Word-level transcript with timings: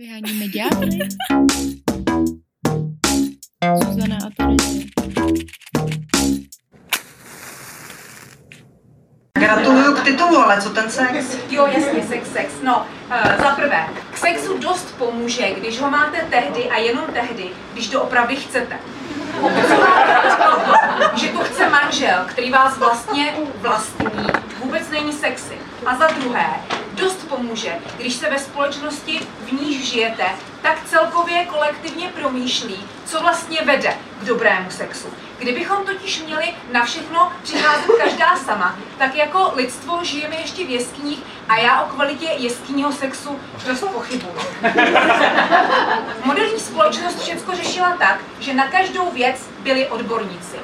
Vyháníme 0.00 0.48
ďábly. 0.48 0.98
Zuzana 3.84 4.18
a 4.26 4.30
Terezie. 4.36 4.84
Gratuluju 9.38 9.94
k 9.94 10.04
titulu, 10.04 10.36
ale 10.36 10.62
co 10.62 10.70
ten 10.70 10.90
sex? 10.90 11.36
Jo, 11.50 11.66
jasně, 11.66 12.02
sex, 12.02 12.32
sex. 12.32 12.52
No, 12.62 12.86
uh, 13.10 13.42
za 13.42 13.50
prvé, 13.50 13.88
k 14.12 14.16
sexu 14.16 14.58
dost 14.58 14.98
pomůže, 14.98 15.50
když 15.50 15.80
ho 15.80 15.90
máte 15.90 16.26
tehdy 16.30 16.70
a 16.70 16.78
jenom 16.78 17.04
tehdy, 17.12 17.50
když 17.72 17.88
to 17.88 18.02
opravdu 18.02 18.36
chcete. 18.36 18.78
že 21.14 21.28
to 21.28 21.38
chce 21.38 21.70
manžel, 21.70 22.24
který 22.26 22.50
vás 22.50 22.78
vlastně 22.78 23.34
vlastní, 23.56 24.06
vůbec 24.58 24.90
není 24.90 25.12
sexy. 25.12 25.54
A 25.86 25.96
za 25.96 26.06
druhé, 26.06 26.46
pomůže, 27.30 27.78
když 27.96 28.14
se 28.14 28.30
ve 28.30 28.38
společnosti, 28.38 29.20
v 29.40 29.52
níž 29.52 29.90
žijete, 29.90 30.24
tak 30.62 30.84
celkově 30.84 31.44
kolektivně 31.44 32.08
promýšlí, 32.08 32.84
co 33.06 33.20
vlastně 33.20 33.58
vede 33.64 33.96
k 34.20 34.24
dobrému 34.24 34.70
sexu. 34.70 35.08
Kdybychom 35.38 35.86
totiž 35.86 36.22
měli 36.22 36.54
na 36.72 36.84
všechno 36.84 37.32
přicházet 37.42 37.90
každá 38.04 38.36
sama, 38.36 38.78
tak 38.98 39.14
jako 39.14 39.52
lidstvo 39.54 40.04
žijeme 40.04 40.36
ještě 40.36 40.66
v 40.66 40.70
jeskyních 40.70 41.22
a 41.48 41.56
já 41.56 41.82
o 41.82 41.88
kvalitě 41.88 42.26
jeskyního 42.38 42.92
sexu 42.92 43.38
dost 43.66 43.80
pochybuji. 43.80 44.34
Moderní 46.24 46.60
společnost 46.60 47.22
všechno 47.22 47.56
řešila 47.56 47.96
tak, 47.98 48.20
že 48.40 48.54
na 48.54 48.68
každou 48.68 49.10
věc 49.10 49.36
byli 49.58 49.88
odborníci. 49.88 50.56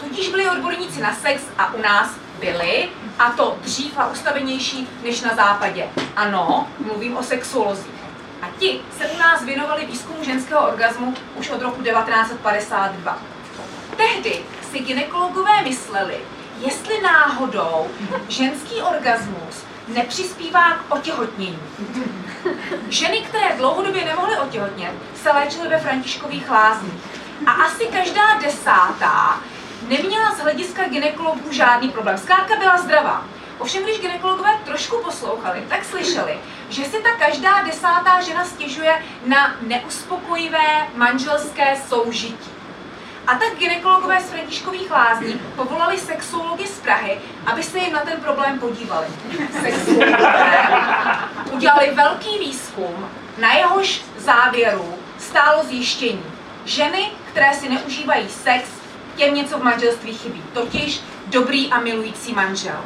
Tudíž 0.00 0.28
byli 0.28 0.50
odborníci 0.50 1.00
na 1.00 1.14
sex 1.14 1.42
a 1.58 1.74
u 1.74 1.82
nás 1.82 2.10
byli, 2.42 2.88
a 3.18 3.30
to 3.30 3.58
dřív 3.60 3.98
a 3.98 4.10
ustavenější 4.10 4.88
než 5.02 5.20
na 5.20 5.34
západě. 5.34 5.88
Ano, 6.16 6.68
mluvím 6.78 7.16
o 7.16 7.22
sexuolozích. 7.22 8.02
A 8.42 8.46
ti 8.58 8.80
se 8.98 9.06
u 9.06 9.18
nás 9.18 9.44
věnovali 9.44 9.86
výzkumu 9.86 10.24
ženského 10.24 10.68
orgazmu 10.68 11.14
už 11.36 11.50
od 11.50 11.62
roku 11.62 11.82
1952. 11.82 13.18
Tehdy 13.96 14.42
si 14.72 14.78
ginekologové 14.78 15.62
mysleli, 15.62 16.16
jestli 16.66 17.00
náhodou 17.00 17.86
ženský 18.28 18.82
orgasmus 18.82 19.64
nepřispívá 19.88 20.72
k 20.72 20.94
otěhotnění. 20.94 21.58
Ženy, 22.88 23.20
které 23.20 23.56
dlouhodobě 23.56 24.04
nemohly 24.04 24.38
otěhotnět, 24.38 24.92
se 25.22 25.30
léčily 25.30 25.68
ve 25.68 25.78
Františkových 25.78 26.50
lázních. 26.50 27.02
A 27.46 27.52
asi 27.52 27.86
každá 27.86 28.38
desátá 28.42 29.40
neměla 29.92 30.34
z 30.34 30.38
hlediska 30.38 30.88
ginekologů 30.88 31.52
žádný 31.52 31.88
problém. 31.88 32.18
Zkrátka 32.18 32.56
byla 32.56 32.78
zdravá. 32.78 33.24
Ovšem, 33.58 33.82
když 33.82 34.00
ginekologové 34.00 34.50
trošku 34.64 34.96
poslouchali, 35.02 35.64
tak 35.68 35.84
slyšeli, 35.84 36.38
že 36.68 36.84
si 36.84 37.02
ta 37.02 37.10
každá 37.26 37.62
desátá 37.62 38.20
žena 38.20 38.44
stěžuje 38.44 39.02
na 39.26 39.54
neuspokojivé 39.60 40.88
manželské 40.94 41.76
soužití. 41.88 42.50
A 43.26 43.34
tak 43.34 43.58
ginekologové 43.58 44.20
z 44.20 44.30
Františkových 44.30 44.90
lázní 44.90 45.40
povolali 45.56 45.98
sexuology 45.98 46.66
z 46.66 46.80
Prahy, 46.80 47.20
aby 47.46 47.62
se 47.62 47.78
jim 47.78 47.92
na 47.92 48.00
ten 48.00 48.20
problém 48.20 48.58
podívali. 48.58 49.06
Sexuologové 49.60 50.68
udělali 51.52 51.90
velký 51.94 52.38
výzkum, 52.38 53.08
na 53.38 53.52
jehož 53.52 54.02
závěru 54.16 54.94
stálo 55.18 55.64
zjištění. 55.64 56.24
Ženy, 56.64 57.10
které 57.30 57.54
si 57.54 57.68
neužívají 57.68 58.28
sex, 58.28 58.81
těm 59.16 59.34
něco 59.34 59.58
v 59.58 59.62
manželství 59.62 60.12
chybí, 60.12 60.42
totiž 60.52 61.00
dobrý 61.26 61.70
a 61.70 61.80
milující 61.80 62.32
manžel. 62.32 62.84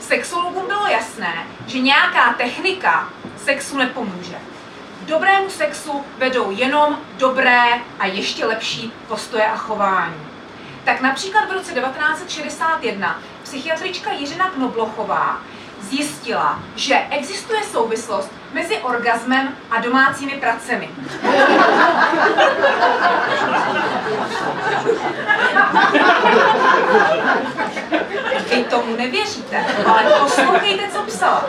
Sexologům 0.00 0.66
bylo 0.66 0.86
jasné, 0.86 1.46
že 1.66 1.78
nějaká 1.78 2.32
technika 2.32 3.08
sexu 3.36 3.78
nepomůže. 3.78 4.38
Dobrému 5.00 5.50
sexu 5.50 6.04
vedou 6.18 6.50
jenom 6.50 6.98
dobré 7.16 7.62
a 7.98 8.06
ještě 8.06 8.46
lepší 8.46 8.92
postoje 9.08 9.46
a 9.46 9.56
chování. 9.56 10.26
Tak 10.84 11.00
například 11.00 11.48
v 11.48 11.52
roce 11.52 11.72
1961 11.72 13.22
psychiatrička 13.42 14.12
Jiřina 14.12 14.50
Knoblochová 14.50 15.40
zjistila, 15.80 16.62
že 16.76 17.06
existuje 17.10 17.62
souvislost 17.64 18.30
mezi 18.52 18.78
orgasmem 18.78 19.56
a 19.70 19.80
domácími 19.80 20.32
pracemi. 20.32 20.90
Vy 28.50 28.64
tomu 28.64 28.96
nevěříte, 28.96 29.64
ale 29.86 30.02
poslouchejte, 30.20 30.88
co 30.92 31.02
psala. 31.02 31.44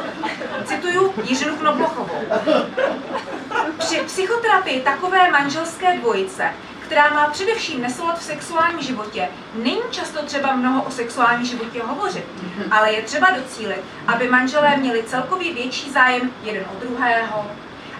Cituju 0.65 1.13
Jiřinu 1.23 1.55
Knoblochovou. 1.55 2.21
Při 3.77 3.97
psychoterapii 4.05 4.81
takové 4.81 5.31
manželské 5.31 5.97
dvojice 5.97 6.53
která 6.89 7.09
má 7.09 7.29
především 7.29 7.81
nesoulad 7.81 8.19
v 8.19 8.23
sexuálním 8.23 8.81
životě, 8.81 9.29
není 9.55 9.81
často 9.91 10.25
třeba 10.25 10.55
mnoho 10.55 10.83
o 10.83 10.91
sexuálním 10.91 11.45
životě 11.45 11.81
hovořit, 11.83 12.25
ale 12.71 12.93
je 12.93 13.01
třeba 13.01 13.29
docílit, 13.29 13.81
aby 14.07 14.29
manželé 14.29 14.77
měli 14.77 15.03
celkově 15.03 15.53
větší 15.53 15.91
zájem 15.91 16.31
jeden 16.43 16.63
o 16.63 16.79
druhého, 16.79 17.51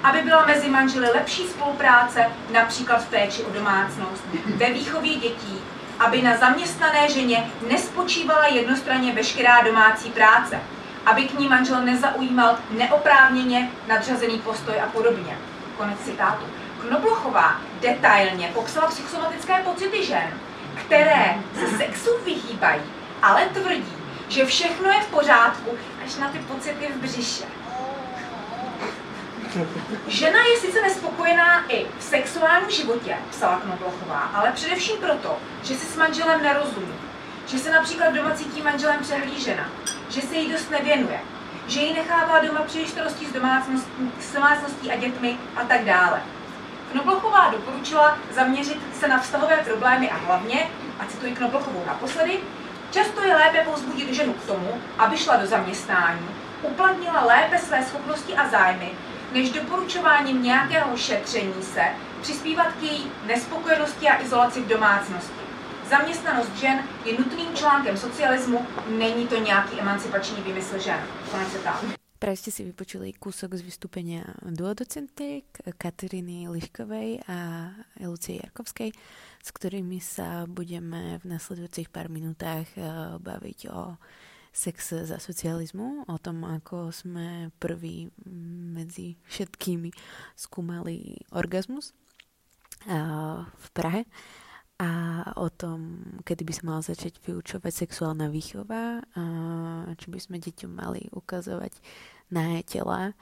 aby 0.04 0.22
byla 0.22 0.46
mezi 0.46 0.70
manželi 0.70 1.08
lepší 1.08 1.48
spolupráce, 1.48 2.26
například 2.52 3.04
v 3.04 3.10
péči 3.10 3.44
o 3.44 3.54
domácnost, 3.54 4.24
ve 4.46 4.74
výchově 4.74 5.16
dětí, 5.16 5.62
aby 6.00 6.22
na 6.22 6.38
zaměstnané 6.38 7.10
ženě 7.10 7.52
nespočívala 7.72 8.48
jednostranně 8.48 9.14
veškerá 9.14 9.62
domácí 9.62 10.10
práce, 10.10 10.60
aby 11.06 11.24
k 11.24 11.40
ní 11.40 11.48
manžel 11.48 11.82
nezaujímal 11.82 12.58
neoprávněně 12.72 13.72
nadřazený 13.88 14.40
postoj 14.40 14.82
a 14.84 14.86
podobně. 14.86 15.38
Konec 15.78 16.00
citátu. 16.00 16.46
Knoblochová 16.82 17.62
detailně 17.82 18.52
popsala 18.54 18.88
psychosomatické 18.88 19.62
pocity 19.64 20.06
žen, 20.06 20.40
které 20.86 21.36
se 21.60 21.78
sexu 21.78 22.10
vyhýbají, 22.26 22.82
ale 23.22 23.46
tvrdí, 23.46 23.94
že 24.30 24.46
všechno 24.46 24.90
je 24.90 25.02
v 25.02 25.08
pořádku, 25.08 25.78
až 26.06 26.16
na 26.16 26.30
ty 26.30 26.40
pocity 26.40 26.88
v 26.88 26.98
břiše. 26.98 27.46
Žena 30.08 30.40
je 30.44 30.60
sice 30.60 30.82
nespokojená 30.82 31.72
i 31.72 31.86
v 32.00 32.04
sexuálním 32.04 32.70
životě, 32.70 33.18
psala 33.30 33.60
Knoblochová, 33.60 34.20
ale 34.20 34.52
především 34.52 34.98
proto, 34.98 35.38
že 35.64 35.76
si 35.76 35.86
s 35.86 35.96
manželem 35.96 36.44
nerozumí. 36.44 36.94
Že 37.48 37.60
se 37.60 37.72
například 37.72 38.14
doma 38.14 38.32
cítí 38.32 38.62
manželem 38.62 39.00
přehlížena, 39.02 39.70
že 40.10 40.22
se 40.22 40.36
jí 40.36 40.52
dost 40.52 40.70
nevěnuje, 40.70 41.20
že 41.68 41.80
ji 41.80 41.94
nechává 41.94 42.40
doma 42.40 42.62
příliš 42.62 42.90
starostí 42.90 43.26
s 43.26 43.34
domácností, 43.34 44.12
s 44.20 44.34
domácností 44.34 44.92
a 44.92 44.96
dětmi 44.96 45.38
a 45.56 45.64
tak 45.64 45.86
dále. 45.86 46.22
Knoblochová 46.92 47.50
doporučila 47.50 48.18
zaměřit 48.32 48.80
se 49.00 49.08
na 49.08 49.20
vztahové 49.20 49.58
problémy 49.58 50.12
a 50.12 50.18
hlavně, 50.18 50.68
a 51.00 51.06
cituji 51.06 51.36
Knoblochovou 51.36 51.84
naposledy, 51.88 52.40
často 52.92 53.22
je 53.24 53.36
lépe 53.36 53.62
povzbudit 53.66 54.14
ženu 54.14 54.34
k 54.34 54.46
tomu, 54.46 54.82
aby 54.98 55.18
šla 55.18 55.36
do 55.36 55.48
zaměstnání, 55.48 56.30
uplatnila 56.62 57.26
lépe 57.26 57.58
své 57.58 57.84
schopnosti 57.84 58.36
a 58.36 58.50
zájmy, 58.50 58.92
než 59.34 59.50
doporučováním 59.50 60.44
nějakého 60.44 60.98
šetření 60.98 61.64
se 61.64 61.84
přispívat 62.22 62.68
k 62.80 62.84
její 62.84 63.12
nespokojenosti 63.28 64.08
a 64.10 64.22
izolaci 64.22 64.62
v 64.62 64.68
domácnosti. 64.68 65.40
Zaměstnanost 65.90 66.56
žen 66.56 66.84
je 67.06 67.18
nutným 67.20 67.56
článkem 67.56 67.98
socialismu, 67.98 68.68
není 68.88 69.28
to 69.28 69.36
nějaký 69.36 69.80
emancipační 69.80 70.44
výmysl 70.44 70.78
žen. 70.78 71.00
Konec 71.32 71.54
Práve 72.20 72.36
ste 72.36 72.52
si 72.52 72.68
vypočuli 72.68 73.16
kúsok 73.16 73.56
z 73.56 73.64
vystúpenia 73.64 74.28
duodocentiek 74.44 75.48
Kateriny 75.80 76.52
Liškovej 76.52 77.24
a 77.32 77.72
Lucie 78.04 78.44
Jarkovskej, 78.44 78.92
s 79.40 79.50
ktorými 79.56 80.04
sa 80.04 80.44
budeme 80.44 81.16
v 81.24 81.32
nasledujúcich 81.32 81.88
pár 81.88 82.12
minútach 82.12 82.68
eh, 82.76 83.16
baviť 83.24 83.72
o 83.72 83.96
sex 84.52 85.08
za 85.08 85.16
socializmu, 85.16 86.12
o 86.12 86.18
tom, 86.20 86.44
ako 86.44 86.92
sme 86.92 87.56
prví 87.56 88.12
medzi 88.76 89.16
všetkými 89.32 89.96
skúmali 90.36 91.24
orgazmus 91.32 91.96
eh, 92.84 93.48
v 93.48 93.68
Prahe 93.72 94.04
a 94.80 94.92
o 95.36 95.52
tom, 95.52 96.00
kedy 96.24 96.48
by 96.48 96.54
sa 96.56 96.64
mala 96.64 96.80
začať 96.80 97.20
vyučovať 97.20 97.84
sexuálna 97.84 98.32
výchova, 98.32 99.04
a 99.04 99.24
či 100.00 100.08
by 100.08 100.20
sme 100.24 100.40
deťom 100.40 100.72
mali 100.72 101.12
ukazovať 101.12 101.76
na 102.30 102.62
tela 102.64 103.14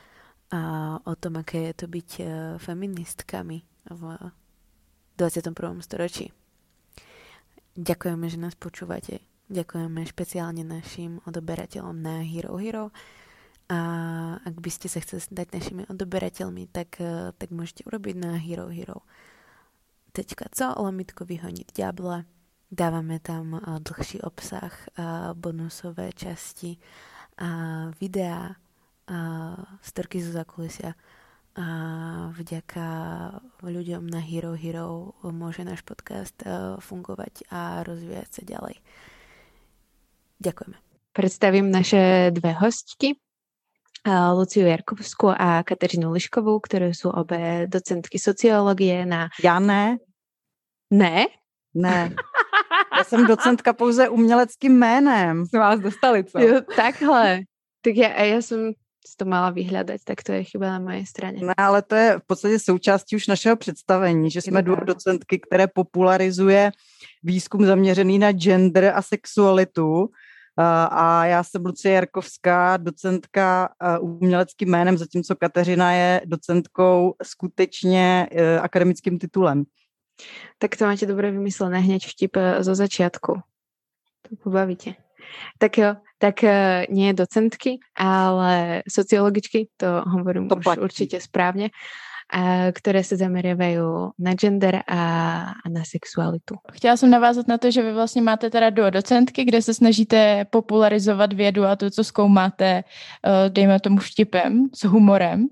a 0.48 0.60
o 1.04 1.14
tom, 1.20 1.40
aké 1.44 1.72
je 1.72 1.74
to 1.76 1.88
byť 1.92 2.10
e, 2.20 2.24
feministkami 2.60 3.58
v 3.92 4.02
21. 5.20 5.52
storočí. 5.84 6.32
Ďakujeme, 7.76 8.26
že 8.32 8.40
nás 8.40 8.56
počúvate. 8.56 9.20
Ďakujeme 9.52 10.04
špeciálne 10.08 10.64
našim 10.64 11.20
odoberateľom 11.28 11.96
na 12.00 12.24
Hero 12.24 12.56
Hero. 12.60 12.96
A 13.68 13.80
ak 14.40 14.56
by 14.64 14.72
ste 14.72 14.88
sa 14.88 15.04
chceli 15.04 15.20
stať 15.20 15.48
našimi 15.52 15.84
odoberateľmi, 15.92 16.72
tak, 16.72 17.04
e, 17.04 17.36
tak 17.36 17.50
môžete 17.52 17.84
urobiť 17.84 18.16
na 18.16 18.40
Hero 18.40 18.72
Hero 18.72 19.04
co 20.26 20.66
lomitko 20.82 21.26
vyhoniť 21.26 21.78
ďabla. 21.78 22.26
Dávame 22.68 23.20
tam 23.20 23.62
uh, 23.62 23.80
dlhší 23.80 24.22
obsah, 24.26 24.74
bonusové 25.38 26.12
časti, 26.12 26.76
uh, 26.76 27.94
videá, 28.02 28.58
storky 29.82 30.22
zo 30.22 30.32
zakulisia, 30.32 30.94
vďaka 32.38 32.86
ľuďom 33.66 34.06
na 34.06 34.22
Hero 34.22 34.54
Hero 34.54 35.18
môže 35.26 35.66
náš 35.66 35.82
podcast 35.82 36.38
fungovať 36.84 37.50
a 37.50 37.82
rozvíjať 37.82 38.30
sa 38.30 38.44
ďalej. 38.46 38.76
Ďakujeme. 40.38 40.78
Predstavím 41.18 41.74
naše 41.74 42.30
dve 42.30 42.54
hostky, 42.54 43.18
Luciu 44.34 44.68
Jarkovskou 44.68 45.28
a 45.38 45.64
Kateřinu 45.64 46.12
Liškovou, 46.12 46.60
které 46.60 46.88
jsou 46.88 47.10
obě 47.10 47.68
docentky 47.70 48.20
sociologie 48.20 49.06
na... 49.06 49.30
Já 49.44 49.60
ne. 49.60 49.98
Ne? 50.94 51.26
Ne. 51.74 52.16
Já 52.98 53.04
jsem 53.04 53.28
docentka 53.28 53.74
pouze 53.74 54.10
uměleckým 54.10 54.80
jménem. 54.80 55.46
Jsme 55.46 55.60
vás 55.60 55.80
dostali, 55.80 56.24
co? 56.24 56.40
Jo, 56.40 56.62
takhle. 56.76 57.40
Tak 57.82 57.96
já, 57.96 58.24
já 58.24 58.42
jsem 58.42 58.74
to 59.16 59.26
mala 59.26 59.50
vyhledat, 59.50 60.02
tak 60.04 60.24
to 60.24 60.32
je 60.32 60.44
chyba 60.44 60.66
na 60.70 60.80
mojej 60.80 61.06
straně. 61.06 61.46
Ne, 61.46 61.54
ale 61.58 61.82
to 61.82 61.96
je 61.96 62.20
v 62.20 62.28
podstatě 62.28 62.60
součástí 62.60 63.16
už 63.16 63.28
našeho 63.28 63.56
představení, 63.56 64.32
že 64.32 64.42
jsme 64.42 64.62
dvě 64.62 64.78
docentky, 64.86 65.40
které 65.40 65.68
popularizuje 65.68 66.72
výzkum 67.24 67.66
zaměřený 67.66 68.20
na 68.20 68.32
gender 68.32 68.92
a 68.96 69.02
sexualitu. 69.02 70.10
A 70.90 71.26
já 71.26 71.44
jsem 71.44 71.66
Lucie 71.66 71.94
Jarkovská, 71.94 72.78
docentka 72.78 73.70
uměleckým 74.02 74.70
jménem, 74.70 74.98
zatímco 74.98 75.36
Kateřina 75.36 75.94
je 75.94 76.22
docentkou 76.26 77.16
skutečně 77.24 78.28
e, 78.32 78.60
akademickým 78.60 79.20
titulem. 79.20 79.64
Tak 80.58 80.78
to 80.78 80.86
máte 80.86 81.06
dobře 81.06 81.32
vymyslené 81.32 81.80
hneď 81.80 82.08
vtip 82.08 82.36
e, 82.36 82.64
zo 82.64 82.76
začiatku. 82.76 83.34
To 84.30 84.36
pobavíte. 84.44 85.07
Tak 85.58 85.78
jo, 85.78 85.90
tak 86.18 86.44
uh, 86.44 86.86
nie 86.90 87.14
docentky, 87.14 87.78
ale 87.96 88.82
sociologičky, 88.90 89.70
to 89.78 90.02
hovorím 90.06 90.50
to 90.50 90.56
už 90.58 90.64
platí. 90.64 90.82
určite 90.82 91.18
správne, 91.22 91.70
a, 91.70 92.07
které 92.74 93.04
se 93.04 93.18
zameriavají 93.18 93.78
na 94.20 94.34
gender 94.34 94.84
a, 94.88 95.42
a 95.66 95.70
na 95.70 95.84
sexualitu. 95.90 96.56
Chtěla 96.72 96.98
jsem 96.98 97.10
navázat 97.10 97.48
na 97.48 97.58
to, 97.58 97.72
že 97.72 97.82
vy 97.82 97.94
vlastně 97.94 98.22
máte 98.22 98.50
teda 98.50 98.70
do 98.70 98.90
docentky, 98.90 99.46
kde 99.46 99.62
se 99.62 99.74
snažíte 99.74 100.46
popularizovat 100.46 101.34
vědu 101.34 101.66
a 101.66 101.76
to, 101.76 101.92
co 101.92 102.04
zkoumáte, 102.04 102.84
uh, 102.84 103.50
dejme 103.50 103.80
tomu 103.80 103.98
vtipem, 103.98 104.68
s 104.76 104.84
humorem. 104.84 105.48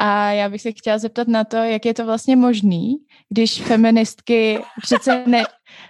A 0.00 0.30
já 0.30 0.48
bych 0.48 0.62
se 0.62 0.72
chtěla 0.72 0.98
zeptat 0.98 1.28
na 1.28 1.44
to, 1.44 1.56
jak 1.56 1.86
je 1.86 1.94
to 1.94 2.04
vlastně 2.04 2.36
možný, 2.36 2.96
když 3.28 3.62
feministky 3.62 4.58
přece, 4.82 5.24
ne, 5.26 5.44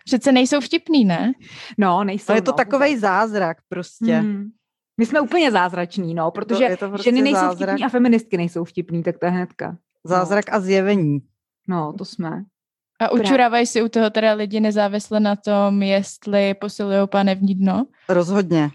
přece 0.05 0.33
nejsou 0.33 0.61
vtipný, 0.61 1.05
ne? 1.05 1.33
No, 1.79 2.05
nejsou. 2.05 2.31
Ale 2.33 2.39
je 2.39 2.43
to 2.43 2.51
no, 2.51 2.57
takový 2.57 2.99
zázrak 2.99 3.57
prostě. 3.69 4.15
Hmm. 4.15 4.45
My 5.01 5.07
jsme 5.07 5.21
úplně 5.21 5.51
zázrační, 5.51 6.15
no, 6.15 6.31
protože 6.31 6.69
to, 6.69 6.77
to 6.77 6.89
prostě 6.89 7.11
ženy 7.11 7.23
nejsou 7.23 7.41
zázrak. 7.41 7.69
vtipný 7.69 7.85
a 7.85 7.89
feministky 7.89 8.37
nejsou 8.37 8.65
vtipný, 8.65 9.03
tak 9.03 9.19
to 9.19 9.27
je 9.27 9.33
hnedka. 9.33 9.77
Zázrak 10.05 10.51
no. 10.51 10.57
a 10.57 10.61
zjevení. 10.61 11.19
No, 11.69 11.93
to 11.99 12.05
jsme. 12.05 12.45
A 13.01 13.13
učurávají 13.13 13.67
si 13.67 13.83
u 13.83 13.89
toho 13.89 14.11
teda 14.11 14.33
lidi 14.33 14.61
nezávisle 14.61 15.21
na 15.21 15.37
tom, 15.37 15.83
jestli 15.83 16.55
posilují 16.55 17.09
panevní 17.09 17.55
dno? 17.55 17.87
Rozhodně. 18.09 18.71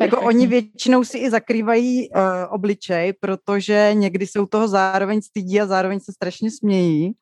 Jako 0.00 0.20
oni 0.20 0.46
většinou 0.46 1.04
si 1.04 1.18
i 1.18 1.30
zakrývají 1.30 2.10
uh, 2.10 2.22
obličej, 2.50 3.12
protože 3.12 3.90
někdy 3.94 4.26
se 4.26 4.40
u 4.40 4.46
toho 4.46 4.68
zároveň 4.68 5.22
stydí 5.22 5.60
a 5.60 5.66
zároveň 5.66 6.00
se 6.00 6.12
strašně 6.12 6.50
smějí. 6.50 7.12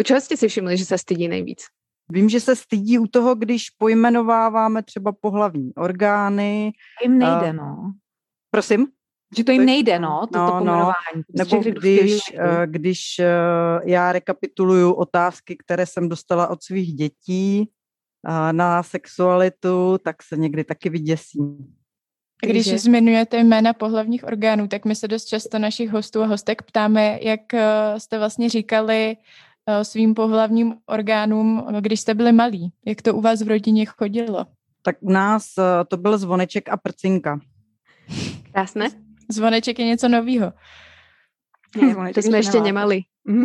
U 0.00 0.02
čeho 0.02 0.20
jste 0.20 0.36
si 0.36 0.48
všimli, 0.48 0.76
že 0.76 0.84
se 0.84 0.98
stydí 0.98 1.28
nejvíc? 1.28 1.62
Vím, 2.08 2.28
že 2.28 2.40
se 2.40 2.56
stydí 2.56 2.98
u 2.98 3.06
toho, 3.06 3.34
když 3.34 3.70
pojmenováváme 3.70 4.82
třeba 4.82 5.12
pohlavní 5.12 5.74
orgány. 5.74 6.72
Jim 7.02 7.18
nejde, 7.18 7.50
uh, 7.50 7.52
no. 7.52 7.92
Prosím? 8.50 8.86
Že 9.36 9.44
to 9.44 9.52
jim 9.52 9.64
nejde, 9.64 9.98
no, 9.98 10.26
to, 10.32 10.38
no, 10.38 10.46
to 10.46 10.52
no. 10.54 10.58
pojmenování. 10.58 10.94
No, 11.16 11.44
nebo 11.44 11.62
když, 11.62 12.20
uh, 12.34 12.66
když 12.66 13.00
uh, 13.18 13.88
já 13.88 14.12
rekapituluju 14.12 14.92
otázky, 14.92 15.56
které 15.56 15.86
jsem 15.86 16.08
dostala 16.08 16.48
od 16.48 16.62
svých 16.62 16.94
dětí 16.94 17.68
uh, 18.28 18.52
na 18.52 18.82
sexualitu, 18.82 19.98
tak 20.04 20.22
se 20.22 20.36
někdy 20.36 20.64
taky 20.64 20.90
vyděsím. 20.90 21.74
Když 22.42 22.64
Takže... 22.64 22.78
zmiňujete 22.78 23.38
jména 23.38 23.72
pohlavních 23.72 24.24
orgánů, 24.24 24.68
tak 24.68 24.84
my 24.84 24.94
se 24.94 25.08
dost 25.08 25.24
často 25.24 25.58
našich 25.58 25.90
hostů 25.90 26.22
a 26.22 26.26
hostek 26.26 26.62
ptáme, 26.62 27.18
jak 27.22 27.40
jste 27.98 28.18
vlastně 28.18 28.48
říkali 28.48 29.16
svým 29.82 30.14
pohlavním 30.14 30.74
orgánům, 30.86 31.66
když 31.80 32.00
jste 32.00 32.14
byli 32.14 32.32
malí. 32.32 32.72
Jak 32.86 33.02
to 33.02 33.14
u 33.14 33.20
vás 33.20 33.42
v 33.42 33.48
rodině 33.48 33.86
chodilo? 33.86 34.46
Tak 34.82 34.96
u 35.00 35.10
nás 35.10 35.46
to 35.88 35.96
byl 35.96 36.18
zvoneček 36.18 36.68
a 36.68 36.76
prcinka. 36.76 37.40
Krásné. 38.52 39.05
Zvoneček 39.30 39.78
je 39.78 39.86
něco 39.86 40.08
novýho. 40.08 40.52
Ne, 41.80 42.12
to 42.14 42.22
jsme 42.22 42.38
ještě 42.38 42.60
nemali. 42.60 43.00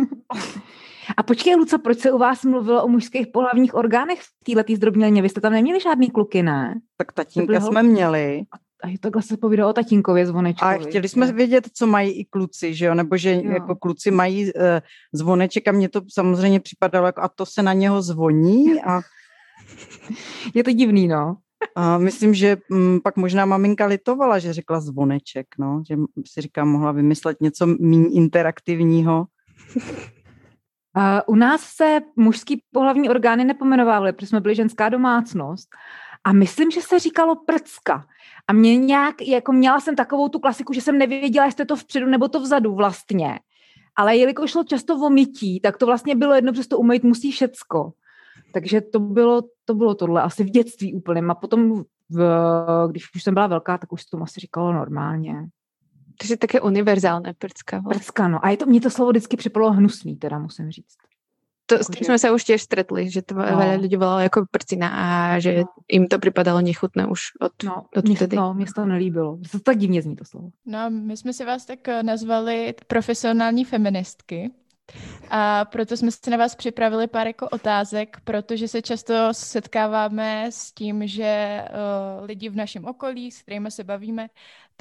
A 1.16 1.22
počkej, 1.22 1.54
Luco, 1.54 1.78
proč 1.78 1.98
se 1.98 2.12
u 2.12 2.18
vás 2.18 2.44
mluvilo 2.44 2.84
o 2.84 2.88
mužských 2.88 3.26
pohlavních 3.26 3.74
orgánech 3.74 4.20
v 4.20 4.54
této 4.54 4.74
zdrobnělně? 4.74 5.22
Vy 5.22 5.28
jste 5.28 5.40
tam 5.40 5.52
neměli 5.52 5.80
žádný 5.80 6.10
kluky, 6.10 6.42
ne? 6.42 6.74
Tak 6.96 7.12
tatínka 7.12 7.60
jsme 7.60 7.82
měli. 7.82 8.42
A 8.84 8.98
takhle 9.00 9.22
se 9.22 9.36
povídalo 9.36 9.70
o 9.70 9.72
tatínkově 9.72 10.26
zvonečkovi. 10.26 10.74
A 10.74 10.78
chtěli 10.78 11.08
jsme 11.08 11.32
vědět, 11.32 11.68
co 11.74 11.86
mají 11.86 12.12
i 12.12 12.24
kluci, 12.24 12.74
že 12.74 12.86
jo? 12.86 12.94
Nebo 12.94 13.16
že 13.16 13.34
jo. 13.34 13.50
jako 13.50 13.76
kluci 13.76 14.10
mají 14.10 14.44
uh, 14.44 14.62
zvoneček 15.12 15.68
a 15.68 15.72
mně 15.72 15.88
to 15.88 16.00
samozřejmě 16.12 16.60
připadalo, 16.60 17.06
jako 17.06 17.20
a 17.20 17.28
to 17.28 17.46
se 17.46 17.62
na 17.62 17.72
něho 17.72 18.02
zvoní 18.02 18.82
a... 18.82 19.00
Je 20.54 20.64
to 20.64 20.72
divný, 20.72 21.08
no. 21.08 21.36
A 21.74 21.98
myslím, 21.98 22.34
že 22.34 22.56
m, 22.70 22.78
mm, 22.78 23.00
pak 23.00 23.16
možná 23.16 23.46
maminka 23.46 23.86
litovala, 23.86 24.38
že 24.38 24.52
řekla 24.52 24.80
zvoneček, 24.80 25.46
no, 25.58 25.82
že 25.88 25.96
si 26.26 26.40
říká, 26.40 26.64
mohla 26.64 26.92
vymyslet 26.92 27.40
něco 27.40 27.66
méně 27.66 28.08
interaktivního. 28.08 29.26
U 31.26 31.34
nás 31.34 31.60
se 31.60 32.00
mužský 32.16 32.62
pohlavní 32.72 33.08
orgány 33.08 33.44
nepomenovávaly, 33.44 34.12
protože 34.12 34.26
jsme 34.26 34.40
byli 34.40 34.54
ženská 34.54 34.88
domácnost. 34.88 35.68
A 36.24 36.32
myslím, 36.32 36.70
že 36.70 36.80
se 36.80 36.98
říkalo 36.98 37.36
prcka. 37.36 38.06
A 38.48 38.52
mě 38.52 38.76
nějak, 38.76 39.22
jako 39.22 39.52
měla 39.52 39.80
jsem 39.80 39.96
takovou 39.96 40.28
tu 40.28 40.38
klasiku, 40.38 40.72
že 40.72 40.80
jsem 40.80 40.98
nevěděla, 40.98 41.46
jestli 41.46 41.62
je 41.62 41.66
to 41.66 41.76
vpředu 41.76 42.06
nebo 42.06 42.28
to 42.28 42.40
vzadu 42.40 42.74
vlastně. 42.74 43.38
Ale 43.96 44.16
jelikož 44.16 44.50
šlo 44.50 44.64
často 44.64 44.96
o 44.96 45.10
mytí, 45.10 45.60
tak 45.60 45.76
to 45.76 45.86
vlastně 45.86 46.16
bylo 46.16 46.34
jedno, 46.34 46.52
přesto 46.52 46.78
umýt 46.78 47.04
musí 47.04 47.32
všecko. 47.32 47.92
Takže 48.52 48.80
to 48.80 49.00
bylo, 49.00 49.42
to 49.64 49.74
bylo 49.74 49.94
tohle 49.94 50.22
asi 50.22 50.44
v 50.44 50.50
dětství 50.50 50.94
úplným. 50.94 51.30
A 51.30 51.34
potom, 51.34 51.82
v, 52.10 52.20
když 52.90 53.14
už 53.14 53.22
jsem 53.22 53.34
byla 53.34 53.46
velká, 53.46 53.78
tak 53.78 53.92
už 53.92 54.04
to 54.04 54.10
tomu 54.10 54.24
asi 54.24 54.40
říkalo 54.40 54.72
normálně. 54.72 55.34
To 56.20 56.32
je 56.32 56.36
také 56.36 56.60
univerzálné 56.60 57.34
prcka. 57.34 57.78
Vlastně. 57.78 57.98
Prcka, 57.98 58.28
no. 58.28 58.44
A 58.44 58.50
je 58.50 58.56
to, 58.56 58.66
mě 58.66 58.80
to 58.80 58.90
slovo 58.90 59.10
vždycky 59.10 59.36
připadalo 59.36 59.72
hnusný, 59.72 60.16
teda 60.16 60.38
musím 60.38 60.70
říct. 60.70 60.96
To, 61.66 61.78
s 61.78 61.86
tím 61.86 62.04
jsme 62.04 62.18
se 62.18 62.30
už 62.30 62.44
těž 62.44 62.62
stretli, 62.62 63.10
že 63.10 63.22
to 63.22 63.34
no. 63.34 63.42
veľa 63.42 63.80
lidí 63.80 63.96
volalo 63.96 64.20
jako 64.20 64.44
prcina 64.50 64.88
a 64.88 65.38
že 65.38 65.64
no. 65.64 65.64
jim 65.88 66.06
to 66.06 66.18
připadalo 66.18 66.60
nechutné 66.60 67.06
už 67.06 67.20
od, 67.40 67.52
no, 67.64 67.86
od 67.96 68.04
mě, 68.04 68.16
tedy. 68.16 68.36
No, 68.36 68.54
mě 68.54 68.66
to 68.74 68.84
nelíbilo. 68.84 69.38
To 69.52 69.60
tak 69.60 69.78
divně 69.78 70.02
zní 70.02 70.16
to 70.16 70.24
slovo. 70.24 70.50
No, 70.66 70.90
my 70.90 71.16
jsme 71.16 71.32
si 71.32 71.44
vás 71.44 71.64
tak 71.64 71.88
eh, 71.88 72.02
nazvali 72.02 72.74
profesionální 72.86 73.64
feministky. 73.64 74.50
A 75.30 75.64
proto 75.64 75.96
jsme 75.96 76.10
si 76.10 76.30
na 76.30 76.36
vás 76.36 76.54
připravili 76.54 77.06
pár 77.06 77.26
jako 77.26 77.48
otázek, 77.48 78.16
protože 78.24 78.68
se 78.68 78.82
často 78.82 79.14
setkáváme 79.32 80.46
s 80.52 80.72
tím, 80.72 81.06
že 81.06 81.62
uh, 82.18 82.24
lidi 82.26 82.48
v 82.48 82.56
našem 82.56 82.84
okolí, 82.84 83.30
s 83.30 83.42
kterými 83.42 83.70
se 83.70 83.84
bavíme, 83.84 84.28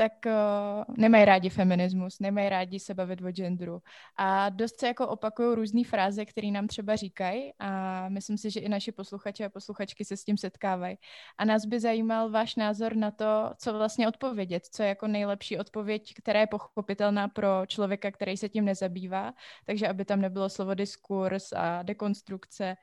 tak 0.01 0.25
uh, 0.25 0.95
nemají 0.97 1.25
rádi 1.25 1.49
feminismus, 1.49 2.19
nemají 2.19 2.49
rádi 2.49 2.79
se 2.79 2.93
bavit 2.93 3.21
o 3.21 3.31
genderu. 3.31 3.81
A 4.17 4.49
dost 4.49 4.79
se 4.79 4.87
jako 4.87 5.07
opakují 5.07 5.55
různé 5.55 5.83
fráze, 5.83 6.25
které 6.25 6.47
nám 6.47 6.67
třeba 6.67 6.95
říkají 6.95 7.53
a 7.59 8.09
myslím 8.09 8.37
si, 8.37 8.51
že 8.51 8.59
i 8.59 8.69
naši 8.69 8.91
posluchači 8.91 9.45
a 9.45 9.49
posluchačky 9.49 10.05
se 10.05 10.17
s 10.17 10.23
tím 10.23 10.37
setkávají. 10.37 10.97
A 11.37 11.45
nás 11.45 11.65
by 11.65 11.79
zajímal 11.79 12.29
váš 12.29 12.55
názor 12.55 12.95
na 12.95 13.11
to, 13.11 13.53
co 13.57 13.73
vlastně 13.73 14.07
odpovědět, 14.07 14.65
co 14.65 14.83
je 14.83 14.89
jako 14.89 15.07
nejlepší 15.07 15.57
odpověď, 15.57 16.13
která 16.17 16.39
je 16.39 16.47
pochopitelná 16.47 17.27
pro 17.27 17.65
člověka, 17.67 18.11
který 18.11 18.37
se 18.37 18.49
tím 18.49 18.65
nezabývá, 18.65 19.33
takže 19.65 19.87
aby 19.87 20.05
tam 20.05 20.21
nebylo 20.21 20.49
slovo 20.49 20.73
diskurs 20.73 21.53
a 21.53 21.83
dekonstrukce 21.83 22.75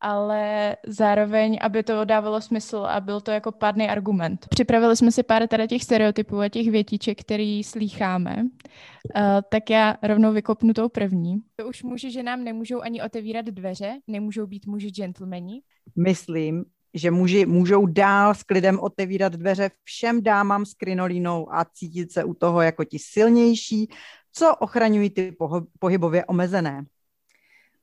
ale 0.00 0.76
zároveň, 0.86 1.58
aby 1.60 1.82
to 1.82 2.04
dávalo 2.04 2.40
smysl 2.40 2.76
a 2.76 3.00
byl 3.00 3.20
to 3.20 3.30
jako 3.30 3.52
pádný 3.52 3.88
argument. 3.88 4.46
Připravili 4.50 4.96
jsme 4.96 5.12
si 5.12 5.22
pár 5.22 5.48
tady 5.48 5.68
těch 5.68 5.82
stereotypů 5.82 6.40
a 6.40 6.48
těch 6.48 6.70
větiček, 6.70 7.20
který 7.20 7.64
slýcháme, 7.64 8.36
uh, 8.36 9.22
tak 9.48 9.70
já 9.70 9.96
rovnou 10.02 10.32
vykopnu 10.32 10.72
tou 10.72 10.88
první. 10.88 11.38
To 11.56 11.68
už 11.68 11.82
muži, 11.82 12.10
že 12.10 12.22
nám 12.22 12.44
nemůžou 12.44 12.80
ani 12.80 13.02
otevírat 13.02 13.46
dveře, 13.46 13.98
nemůžou 14.06 14.46
být 14.46 14.66
muži 14.66 14.90
gentlemani. 14.90 15.62
Myslím, 15.96 16.64
že 16.94 17.10
muži 17.10 17.46
můžou 17.46 17.86
dál 17.86 18.34
s 18.34 18.42
klidem 18.42 18.80
otevírat 18.80 19.32
dveře 19.32 19.70
všem 19.82 20.22
dámám 20.22 20.64
s 20.64 20.74
krinolínou 20.74 21.54
a 21.54 21.64
cítit 21.64 22.12
se 22.12 22.24
u 22.24 22.34
toho 22.34 22.60
jako 22.62 22.84
ti 22.84 22.98
silnější, 22.98 23.88
co 24.32 24.56
ochraňují 24.56 25.10
ty 25.10 25.36
pohybově 25.78 26.24
omezené. 26.24 26.84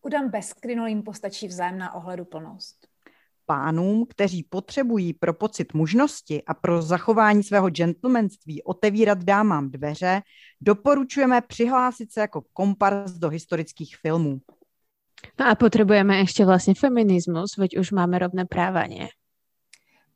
U 0.06 0.10
dam 0.10 0.30
bez 0.30 0.54
krinolín 0.54 1.04
postačí 1.04 1.48
vzájemná 1.48 1.94
ohleduplnost. 1.94 2.88
Pánům, 3.46 4.06
kteří 4.10 4.44
potřebují 4.44 5.14
pro 5.14 5.34
pocit 5.34 5.74
mužnosti 5.74 6.44
a 6.48 6.54
pro 6.54 6.82
zachování 6.82 7.44
svého 7.44 7.70
gentlemanství 7.70 8.64
otevírat 8.64 9.24
dámám 9.24 9.70
dveře, 9.70 10.22
doporučujeme 10.62 11.42
přihlásit 11.42 12.12
se 12.12 12.22
jako 12.22 12.44
kompars 12.54 13.12
do 13.12 13.30
historických 13.30 13.98
filmů. 13.98 14.40
No 15.40 15.48
a 15.50 15.56
potřebujeme 15.56 16.18
ještě 16.18 16.46
vlastně 16.46 16.74
feminismus, 16.74 17.58
veď 17.58 17.78
už 17.78 17.92
máme 17.92 18.20
rovné 18.20 18.46
práva, 18.46 18.86
nie? 18.86 19.08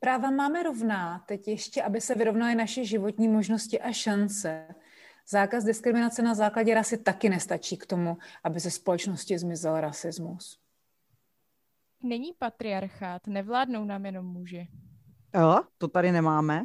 Práva 0.00 0.30
máme 0.30 0.62
rovná, 0.62 1.24
teď 1.28 1.48
ještě, 1.48 1.82
aby 1.82 2.00
se 2.00 2.14
vyrovnaly 2.14 2.54
naše 2.54 2.84
životní 2.84 3.28
možnosti 3.28 3.80
a 3.80 3.92
šance. 3.92 4.68
Zákaz 5.30 5.64
diskriminace 5.64 6.22
na 6.22 6.34
základě 6.34 6.74
rasy 6.74 6.98
taky 6.98 7.28
nestačí 7.28 7.76
k 7.76 7.86
tomu, 7.86 8.18
aby 8.44 8.60
ze 8.60 8.70
společnosti 8.70 9.38
zmizel 9.38 9.80
rasismus. 9.80 10.58
Není 12.02 12.32
patriarchát, 12.38 13.26
nevládnou 13.26 13.84
nám 13.84 14.06
jenom 14.06 14.26
muži. 14.26 14.68
Jo, 15.34 15.60
to 15.78 15.88
tady 15.88 16.12
nemáme. 16.12 16.62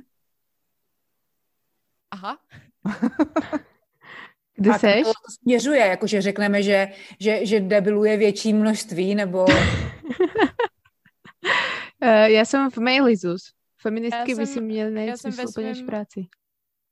Aha. 2.12 2.38
Kde 4.56 4.72
A 4.72 4.80
seš? 4.80 5.04
to 5.04 5.32
směřuje, 5.42 5.80
jakože 5.80 6.22
řekneme, 6.22 6.64
že, 6.64 6.88
že, 7.20 7.46
že 7.46 7.60
debilů 7.60 8.04
je 8.06 8.18
větší 8.18 8.54
množství, 8.54 9.16
nebo 9.16 9.46
Uh, 12.02 12.10
já 12.26 12.46
jsem 12.46 12.72
v 12.72 12.78
Mailizus. 12.78 13.54
Feministky 13.82 14.32
Já 14.32 14.38
by 14.38 14.48
si 14.48 14.62
měly 14.62 14.90
já 14.90 14.96
najít 14.96 15.18
smysluplnější 15.18 15.80
svém- 15.82 15.88
práci. 15.88 16.28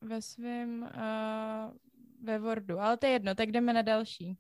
Ve 0.02 0.22
svém 0.22 0.82
uh, 0.82 1.74
ve 2.24 2.40
Wordu, 2.40 2.80
ale 2.80 2.98
to 2.98 3.06
je 3.06 3.12
jedno, 3.12 3.36
tak 3.36 3.52
jdeme 3.52 3.74
na 3.74 3.82
další. 3.82 4.38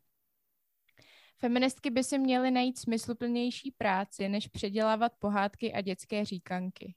Feministky 1.37 1.89
by 1.89 2.03
si 2.03 2.17
měly 2.17 2.51
najít 2.51 2.79
smysluplnější 2.79 3.71
práci, 3.71 4.29
než 4.29 4.47
předělávat 4.47 5.11
pohádky 5.19 5.73
a 5.73 5.81
dětské 5.81 6.25
říkanky. 6.25 6.95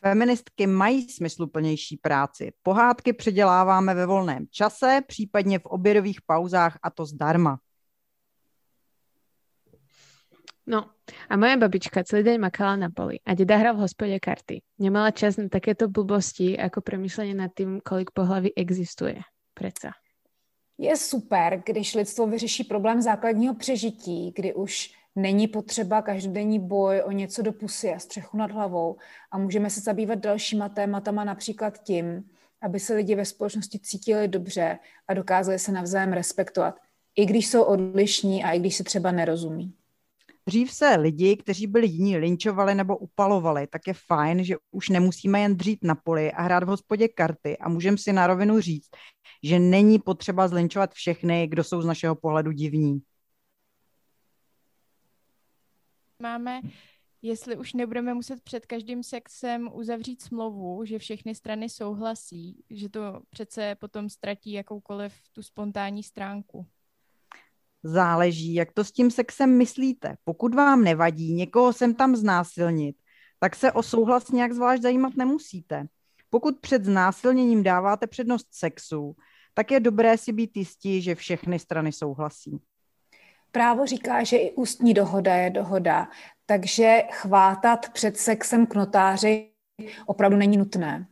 Feministky 0.00 0.66
mají 0.66 1.08
smysluplnější 1.08 1.96
práci. 1.96 2.52
Pohádky 2.62 3.12
předěláváme 3.12 3.94
ve 3.94 4.06
volném 4.06 4.46
čase, 4.50 5.00
případně 5.06 5.58
v 5.58 5.66
obědových 5.66 6.22
pauzách 6.22 6.78
a 6.82 6.90
to 6.90 7.06
zdarma. 7.06 7.58
No, 10.66 10.90
a 11.30 11.38
moja 11.38 11.54
babička 11.54 12.02
celý 12.02 12.26
deň 12.26 12.42
makala 12.42 12.74
na 12.76 12.90
poli 12.90 13.22
a 13.22 13.38
deda 13.38 13.54
hral 13.54 13.78
v 13.78 13.86
hospode 13.86 14.18
karty. 14.18 14.66
Nemala 14.82 15.14
čas 15.14 15.38
na 15.38 15.46
takéto 15.46 15.86
blbosti, 15.86 16.58
ako 16.58 16.82
premýšlenie 16.82 17.38
nad 17.38 17.54
tým, 17.54 17.78
kolik 17.78 18.10
pohlaví 18.10 18.50
existuje. 18.58 19.22
Preca. 19.54 19.94
je 20.78 20.96
super, 20.96 21.62
když 21.66 21.94
lidstvo 21.94 22.26
vyřeší 22.26 22.64
problém 22.64 23.02
základního 23.02 23.54
přežití, 23.54 24.32
kdy 24.36 24.54
už 24.54 24.92
není 25.16 25.48
potřeba 25.48 26.02
každodenní 26.02 26.60
boj 26.60 27.02
o 27.04 27.10
něco 27.10 27.42
do 27.42 27.52
pusy 27.52 27.94
a 27.94 27.98
střechu 27.98 28.36
nad 28.36 28.50
hlavou 28.50 28.96
a 29.30 29.38
můžeme 29.38 29.70
se 29.70 29.80
zabývat 29.80 30.18
dalšíma 30.18 30.68
tématama, 30.68 31.24
například 31.24 31.78
tím, 31.78 32.24
aby 32.62 32.80
se 32.80 32.94
lidi 32.94 33.14
ve 33.14 33.24
společnosti 33.24 33.78
cítili 33.78 34.28
dobře 34.28 34.78
a 35.08 35.14
dokázali 35.14 35.58
se 35.58 35.72
navzájem 35.72 36.12
respektovat, 36.12 36.74
i 37.16 37.26
když 37.26 37.46
jsou 37.46 37.62
odlišní 37.62 38.44
a 38.44 38.52
i 38.52 38.58
když 38.58 38.76
se 38.76 38.84
třeba 38.84 39.10
nerozumí. 39.10 39.74
Dřív 40.48 40.72
se 40.72 40.96
lidi, 40.96 41.36
kteří 41.36 41.66
byli 41.66 41.86
jiní, 41.86 42.16
linčovali 42.16 42.74
nebo 42.74 42.96
upalovali, 42.96 43.66
tak 43.66 43.86
je 43.86 43.94
fajn, 43.94 44.44
že 44.44 44.56
už 44.70 44.88
nemusíme 44.88 45.40
jen 45.40 45.56
dřít 45.56 45.84
na 45.84 45.94
poli 45.94 46.32
a 46.32 46.42
hrát 46.42 46.64
v 46.64 46.66
hospodě 46.66 47.08
karty 47.08 47.58
a 47.58 47.68
můžeme 47.68 47.98
si 47.98 48.12
na 48.12 48.26
rovinu 48.26 48.60
říct, 48.60 48.88
že 49.42 49.58
není 49.58 49.98
potřeba 49.98 50.48
zlinčovat 50.48 50.94
všechny, 50.94 51.46
kdo 51.46 51.64
jsou 51.64 51.82
z 51.82 51.86
našeho 51.86 52.14
pohledu 52.14 52.52
divní. 52.52 53.02
Máme, 56.22 56.60
jestli 57.22 57.56
už 57.56 57.72
nebudeme 57.72 58.14
muset 58.14 58.42
před 58.42 58.66
každým 58.66 59.02
sexem 59.02 59.70
uzavřít 59.72 60.22
smlouvu, 60.22 60.84
že 60.84 60.98
všechny 60.98 61.34
strany 61.34 61.68
souhlasí, 61.68 62.64
že 62.70 62.88
to 62.88 63.20
přece 63.30 63.74
potom 63.74 64.08
ztratí 64.08 64.52
jakoukoliv 64.52 65.14
tu 65.32 65.42
spontánní 65.42 66.02
stránku. 66.02 66.66
Záleží, 67.82 68.54
jak 68.54 68.72
to 68.72 68.84
s 68.84 68.92
tím 68.92 69.10
sexem 69.10 69.58
myslíte. 69.58 70.16
Pokud 70.24 70.54
vám 70.54 70.84
nevadí 70.84 71.34
někoho 71.34 71.72
sem 71.72 71.94
tam 71.94 72.16
znásilnit, 72.16 72.96
tak 73.40 73.56
se 73.56 73.72
o 73.72 73.82
souhlas 73.82 74.30
nějak 74.30 74.52
zvlášť 74.52 74.82
zajímat 74.82 75.12
nemusíte. 75.16 75.86
Pokud 76.30 76.60
před 76.60 76.84
znásilněním 76.84 77.62
dáváte 77.62 78.06
přednost 78.06 78.46
sexu, 78.50 79.16
tak 79.54 79.70
je 79.70 79.80
dobré 79.80 80.18
si 80.18 80.32
být 80.32 80.56
jistí, 80.56 81.02
že 81.02 81.14
všechny 81.14 81.58
strany 81.58 81.92
souhlasí. 81.92 82.60
Právo 83.52 83.86
říká, 83.86 84.24
že 84.24 84.36
i 84.36 84.52
ústní 84.52 84.94
dohoda 84.94 85.34
je 85.34 85.50
dohoda, 85.50 86.08
takže 86.46 87.02
chvátat 87.10 87.92
před 87.92 88.16
sexem 88.16 88.66
k 88.66 88.74
notáři 88.74 89.50
opravdu 90.06 90.36
není 90.36 90.56
nutné. 90.56 91.06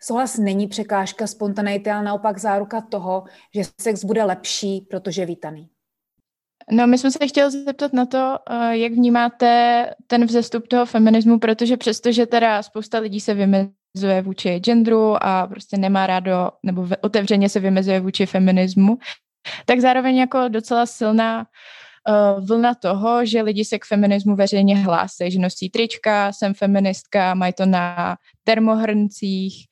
Souhlas 0.00 0.38
není 0.38 0.66
překážka 0.66 1.26
spontaneity, 1.26 1.90
ale 1.90 2.04
naopak 2.04 2.38
záruka 2.38 2.80
toho, 2.80 3.24
že 3.54 3.62
sex 3.80 4.04
bude 4.04 4.24
lepší, 4.24 4.80
protože 4.90 5.26
vítaný. 5.26 5.70
No, 6.70 6.86
my 6.86 6.98
jsme 6.98 7.10
se 7.10 7.28
chtěli 7.28 7.50
zeptat 7.50 7.92
na 7.92 8.06
to, 8.06 8.38
eh, 8.50 8.76
jak 8.76 8.92
vnímáte 8.92 9.90
ten 10.06 10.24
vzestup 10.24 10.68
toho 10.68 10.86
feminismu, 10.86 11.38
protože 11.38 11.76
přestože 11.76 12.26
teda 12.26 12.62
spousta 12.62 12.98
lidí 12.98 13.20
se 13.20 13.34
vymezuje 13.34 14.22
vůči 14.22 14.58
genderu 14.58 15.24
a 15.24 15.46
prostě 15.46 15.76
nemá 15.76 16.06
rádo, 16.06 16.50
nebo 16.62 16.88
otevřeně 17.00 17.48
se 17.48 17.60
vymezuje 17.60 18.00
vůči 18.00 18.26
feminismu, 18.26 18.98
tak 19.66 19.80
zároveň 19.80 20.16
jako 20.16 20.48
docela 20.48 20.86
silná 20.86 21.46
uh, 22.08 22.46
vlna 22.46 22.74
toho, 22.74 23.26
že 23.26 23.42
lidi 23.42 23.64
se 23.64 23.78
k 23.78 23.84
feminismu 23.84 24.36
veřejně 24.36 24.76
hlásí, 24.76 25.30
že 25.30 25.38
nosí 25.38 25.70
trička, 25.70 26.32
jsem 26.32 26.54
feministka, 26.54 27.34
mají 27.34 27.52
to 27.52 27.66
na 27.66 28.16
termohrncích 28.44 29.66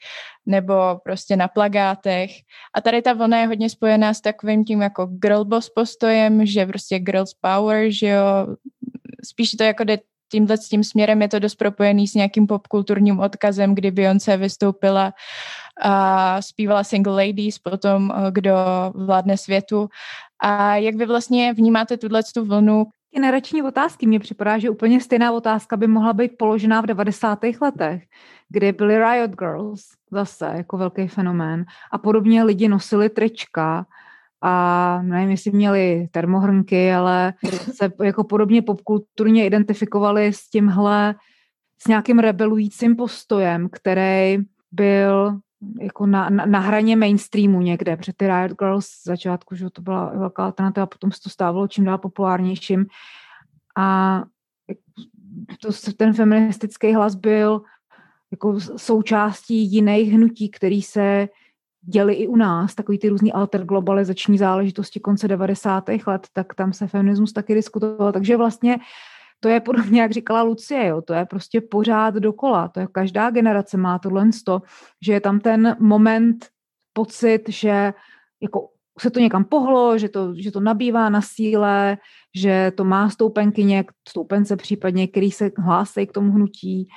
nebo 0.46 0.74
prostě 1.04 1.36
na 1.36 1.48
plagátech. 1.48 2.30
A 2.74 2.80
tady 2.80 3.02
ta 3.02 3.12
vlna 3.12 3.38
je 3.38 3.46
hodně 3.46 3.70
spojená 3.70 4.14
s 4.14 4.20
takovým 4.20 4.64
tím 4.64 4.82
jako 4.82 5.06
girlboss 5.06 5.70
postojem, 5.70 6.46
že 6.46 6.66
prostě 6.66 6.98
girls 6.98 7.34
power, 7.34 7.90
že 7.90 8.08
jo, 8.08 8.46
spíš 9.24 9.50
to 9.50 9.64
jako 9.64 9.84
jde 9.84 9.98
tímhle 10.34 10.56
s 10.56 10.68
tím 10.68 10.84
směrem 10.84 11.22
je 11.22 11.28
to 11.28 11.38
dost 11.38 11.54
propojený 11.54 12.08
s 12.08 12.14
nějakým 12.14 12.46
popkulturním 12.46 13.20
odkazem, 13.20 13.74
kdy 13.74 13.90
Beyoncé 13.90 14.36
vystoupila 14.36 15.12
a 15.82 16.42
zpívala 16.42 16.84
Single 16.84 17.26
Ladies, 17.26 17.58
potom 17.58 18.10
eh, 18.10 18.30
kdo 18.30 18.54
vládne 18.94 19.36
světu. 19.36 19.88
A 20.42 20.76
jak 20.76 20.94
vy 20.94 21.06
vlastně 21.06 21.54
vnímáte 21.54 21.96
tuhle 21.96 22.22
tu 22.34 22.44
vlnu? 22.44 22.86
Generační 23.14 23.62
otázky. 23.62 24.06
Mně 24.06 24.20
připadá, 24.20 24.58
že 24.58 24.70
úplně 24.70 25.00
stejná 25.00 25.32
otázka 25.32 25.76
by 25.76 25.86
mohla 25.86 26.12
být 26.12 26.32
položená 26.38 26.80
v 26.80 26.86
90. 26.86 27.38
letech, 27.60 28.02
kdy 28.48 28.72
byly 28.72 28.98
Riot 28.98 29.30
Girls 29.30 29.82
zase 30.10 30.52
jako 30.56 30.78
velký 30.78 31.08
fenomén 31.08 31.64
a 31.92 31.98
podobně 31.98 32.42
lidi 32.42 32.68
nosili 32.68 33.08
trička 33.08 33.86
a 34.46 35.02
nevím, 35.02 35.30
jestli 35.30 35.50
měli 35.50 36.08
termohrnky, 36.10 36.92
ale 36.92 37.34
se 37.72 37.92
jako 38.02 38.24
podobně 38.24 38.62
popkulturně 38.62 39.46
identifikovali 39.46 40.26
s 40.26 40.48
tímhle, 40.50 41.14
s 41.78 41.88
nějakým 41.88 42.18
rebelujícím 42.18 42.96
postojem, 42.96 43.68
který 43.72 44.38
byl 44.72 45.38
jako 45.80 46.06
na, 46.06 46.30
na, 46.30 46.46
na 46.46 46.58
hraně 46.58 46.96
mainstreamu 46.96 47.60
někde, 47.60 47.96
protože 47.96 48.12
ty 48.16 48.26
Riot 48.26 48.58
Girls 48.58 48.86
z 48.86 49.04
začátku, 49.04 49.54
že 49.54 49.70
to 49.70 49.82
byla 49.82 50.12
velká 50.16 50.44
alternativa, 50.44 50.86
potom 50.86 51.12
se 51.12 51.20
to 51.22 51.30
stávalo 51.30 51.68
čím 51.68 51.84
dál 51.84 51.98
populárnějším. 51.98 52.86
A 53.76 54.22
to, 55.60 55.92
ten 55.96 56.14
feministický 56.14 56.94
hlas 56.94 57.14
byl 57.14 57.62
jako 58.30 58.60
součástí 58.76 59.72
jiných 59.72 60.12
hnutí, 60.12 60.50
který 60.50 60.82
se 60.82 61.28
děli 61.86 62.14
i 62.14 62.28
u 62.28 62.36
nás, 62.36 62.74
takový 62.74 62.98
ty 62.98 63.08
různý 63.08 63.32
alterglobalizační 63.32 64.38
záležitosti 64.38 65.00
konce 65.00 65.28
90. 65.28 65.84
let, 66.06 66.26
tak 66.32 66.54
tam 66.54 66.72
se 66.72 66.86
feminismus 66.86 67.32
taky 67.32 67.54
diskutoval, 67.54 68.12
takže 68.12 68.36
vlastně 68.36 68.76
to 69.40 69.48
je 69.48 69.60
podobně, 69.60 70.00
jak 70.00 70.12
říkala 70.12 70.42
Lucie, 70.42 70.86
jo, 70.86 71.02
to 71.02 71.14
je 71.14 71.26
prostě 71.26 71.60
pořád 71.60 72.14
dokola, 72.14 72.68
to 72.68 72.80
je 72.80 72.86
každá 72.86 73.30
generace 73.30 73.76
má 73.76 73.98
tohle 73.98 74.32
sto, 74.32 74.62
že 75.06 75.12
je 75.12 75.20
tam 75.20 75.40
ten 75.40 75.76
moment, 75.80 76.46
pocit, 76.92 77.42
že 77.48 77.92
jako 78.42 78.68
se 78.98 79.10
to 79.10 79.20
někam 79.20 79.44
pohlo, 79.44 79.98
že 79.98 80.08
to, 80.08 80.34
že 80.36 80.52
to 80.52 80.60
nabývá 80.60 81.08
na 81.08 81.20
síle, 81.20 81.98
že 82.34 82.72
to 82.76 82.84
má 82.84 83.10
stoupenkyně, 83.10 83.84
stoupence 84.08 84.56
případně, 84.56 85.08
který 85.08 85.30
se 85.30 85.50
hlásí 85.58 86.06
k 86.06 86.12
tomu 86.12 86.32
hnutí, 86.32 86.88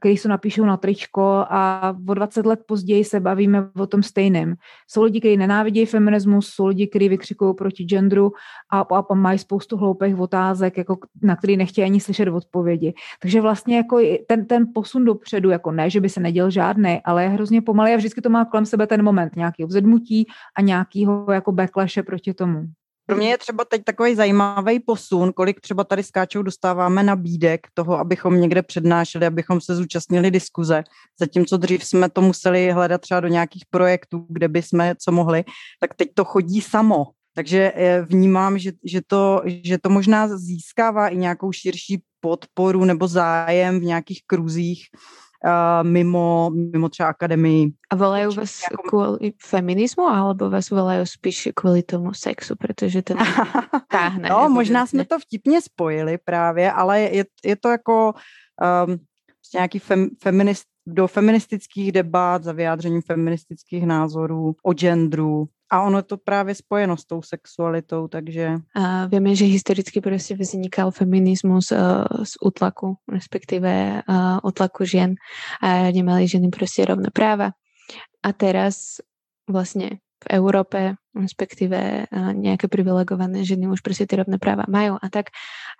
který 0.00 0.16
se 0.16 0.28
napíšou 0.28 0.64
na 0.64 0.76
tričko 0.76 1.44
a 1.48 1.94
o 2.08 2.14
20 2.14 2.46
let 2.46 2.60
později 2.66 3.04
se 3.04 3.20
bavíme 3.20 3.70
o 3.78 3.86
tom 3.86 4.02
stejném. 4.02 4.54
Jsou 4.88 5.02
lidi, 5.02 5.20
kteří 5.20 5.36
nenávidí 5.36 5.86
feminismus, 5.86 6.48
jsou 6.48 6.66
lidi, 6.66 6.86
kteří 6.86 7.08
vykřikují 7.08 7.54
proti 7.54 7.84
genderu 7.84 8.32
a, 8.72 8.80
a, 8.80 9.04
a 9.10 9.14
mají 9.14 9.38
spoustu 9.38 9.76
hloupých 9.76 10.18
otázek, 10.18 10.78
jako, 10.78 10.98
na 11.22 11.36
který 11.36 11.56
nechtějí 11.56 11.84
ani 11.84 12.00
slyšet 12.00 12.28
odpovědi. 12.28 12.94
Takže 13.22 13.40
vlastně 13.40 13.76
jako 13.76 14.00
ten, 14.26 14.46
ten 14.46 14.66
posun 14.74 15.04
dopředu, 15.04 15.50
jako 15.50 15.72
ne, 15.72 15.90
že 15.90 16.00
by 16.00 16.08
se 16.08 16.20
neděl 16.20 16.50
žádný, 16.50 17.00
ale 17.04 17.22
je 17.22 17.28
hrozně 17.28 17.62
pomalý 17.62 17.92
a 17.92 17.96
vždycky 17.96 18.20
to 18.20 18.30
má 18.30 18.44
kolem 18.44 18.66
sebe 18.66 18.86
ten 18.86 19.02
moment 19.02 19.36
nějakého 19.36 19.66
vzedmutí 19.66 20.26
a 20.56 20.60
nějakého 20.60 21.32
jako 21.32 21.52
backlashe 21.52 22.02
proti 22.02 22.34
tomu. 22.34 22.66
Pro 23.06 23.16
mě 23.16 23.28
je 23.28 23.38
třeba 23.38 23.64
teď 23.64 23.84
takový 23.84 24.14
zajímavý 24.14 24.80
posun, 24.80 25.32
kolik 25.32 25.60
třeba 25.60 25.84
tady 25.84 26.02
s 26.02 26.10
Káčou 26.10 26.42
dostáváme 26.42 27.02
nabídek 27.02 27.66
toho, 27.74 27.98
abychom 27.98 28.40
někde 28.40 28.62
přednášeli, 28.62 29.26
abychom 29.26 29.60
se 29.60 29.76
zúčastnili 29.76 30.30
diskuze. 30.30 30.84
Zatímco 31.20 31.56
dřív 31.56 31.84
jsme 31.84 32.10
to 32.10 32.20
museli 32.20 32.70
hledat 32.70 33.00
třeba 33.00 33.20
do 33.20 33.28
nějakých 33.28 33.64
projektů, 33.70 34.26
kde 34.28 34.48
by 34.48 34.62
jsme 34.62 34.94
co 34.98 35.12
mohli, 35.12 35.44
tak 35.80 35.94
teď 35.94 36.08
to 36.14 36.24
chodí 36.24 36.60
samo. 36.60 37.04
Takže 37.34 37.72
eh, 37.74 38.02
vnímám, 38.02 38.58
že, 38.58 38.72
že, 38.84 39.00
to, 39.06 39.42
že 39.46 39.78
to 39.78 39.90
možná 39.90 40.36
získává 40.36 41.08
i 41.08 41.16
nějakou 41.16 41.52
širší 41.52 42.02
podporu 42.20 42.84
nebo 42.84 43.08
zájem 43.08 43.80
v 43.80 43.82
nějakých 43.82 44.20
kruzích, 44.26 44.84
uh, 45.44 45.88
mimo, 45.88 46.50
mimo 46.72 46.88
třeba 46.88 47.08
akademii. 47.08 47.72
A 47.90 47.96
volají 47.96 48.24
vás 48.36 48.60
nějakou... 48.70 48.88
kvůli 48.88 49.32
feminismu, 49.42 50.02
alebo 50.02 50.50
vás 50.50 50.70
volají 50.70 51.06
spíš 51.06 51.48
kvůli 51.54 51.82
tomu 51.82 52.14
sexu, 52.14 52.54
protože 52.56 53.02
ten 53.02 53.16
táhne? 53.88 54.28
no, 54.28 54.48
možná 54.48 54.86
jsme 54.86 55.04
to 55.04 55.18
vtipně 55.18 55.60
spojili 55.60 56.18
právě, 56.24 56.72
ale 56.72 57.00
je, 57.00 57.24
je 57.44 57.56
to 57.56 57.68
jako 57.68 58.14
um, 58.86 58.96
nějaký 59.54 59.78
fem, 59.78 60.08
feminist, 60.22 60.64
do 60.86 61.06
feministických 61.06 61.92
debat, 61.92 62.44
za 62.44 62.52
vyjádřením 62.52 63.02
feministických 63.02 63.86
názorů, 63.86 64.54
o 64.62 64.72
genderu, 64.72 65.48
a 65.70 65.82
ono 65.82 66.02
to 66.02 66.16
právě 66.16 66.54
spojeno 66.54 66.96
s 66.96 67.04
tou 67.04 67.22
sexualitou, 67.22 68.08
takže... 68.08 68.54
A 68.74 69.06
víme, 69.06 69.34
že 69.34 69.44
historicky 69.44 70.00
prostě 70.00 70.34
vznikal 70.34 70.90
feminismus 70.90 71.72
uh, 71.72 71.78
z 72.24 72.32
útlaku, 72.44 72.96
respektive 73.12 74.02
uh, 74.08 74.38
útlaku 74.42 74.84
žen 74.84 75.14
a 75.62 75.90
nemali 75.90 76.28
ženy 76.28 76.48
prostě 76.48 76.84
rovné 76.84 77.08
práva. 77.12 77.50
A 78.22 78.32
teraz 78.32 78.76
vlastně 79.50 79.90
v 80.24 80.26
Európe, 80.30 80.94
respektíve 81.16 82.06
nejaké 82.32 82.68
privilegované 82.68 83.44
ženy 83.44 83.68
už 83.68 83.80
prostě 83.80 84.06
ty 84.06 84.16
rovné 84.16 84.38
práva 84.38 84.64
majú 84.68 84.98
a 85.02 85.08
tak. 85.08 85.32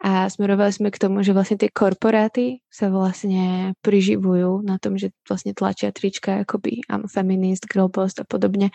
A 0.04 0.30
smerovali 0.30 0.72
sme 0.72 0.90
k 0.90 0.98
tomu, 0.98 1.22
že 1.22 1.32
vlastne 1.32 1.56
tie 1.56 1.68
korporáty 1.72 2.64
sa 2.72 2.88
vlastne 2.88 3.72
priživujú 3.80 4.64
na 4.64 4.80
tom, 4.80 4.96
že 4.98 5.12
vlastne 5.28 5.52
tlačia 5.52 5.92
trička 5.92 6.44
akoby 6.44 6.84
I'm 6.88 7.08
feminist, 7.08 7.68
girl 7.68 7.88
boss 7.88 8.16
a 8.20 8.24
podobne 8.24 8.72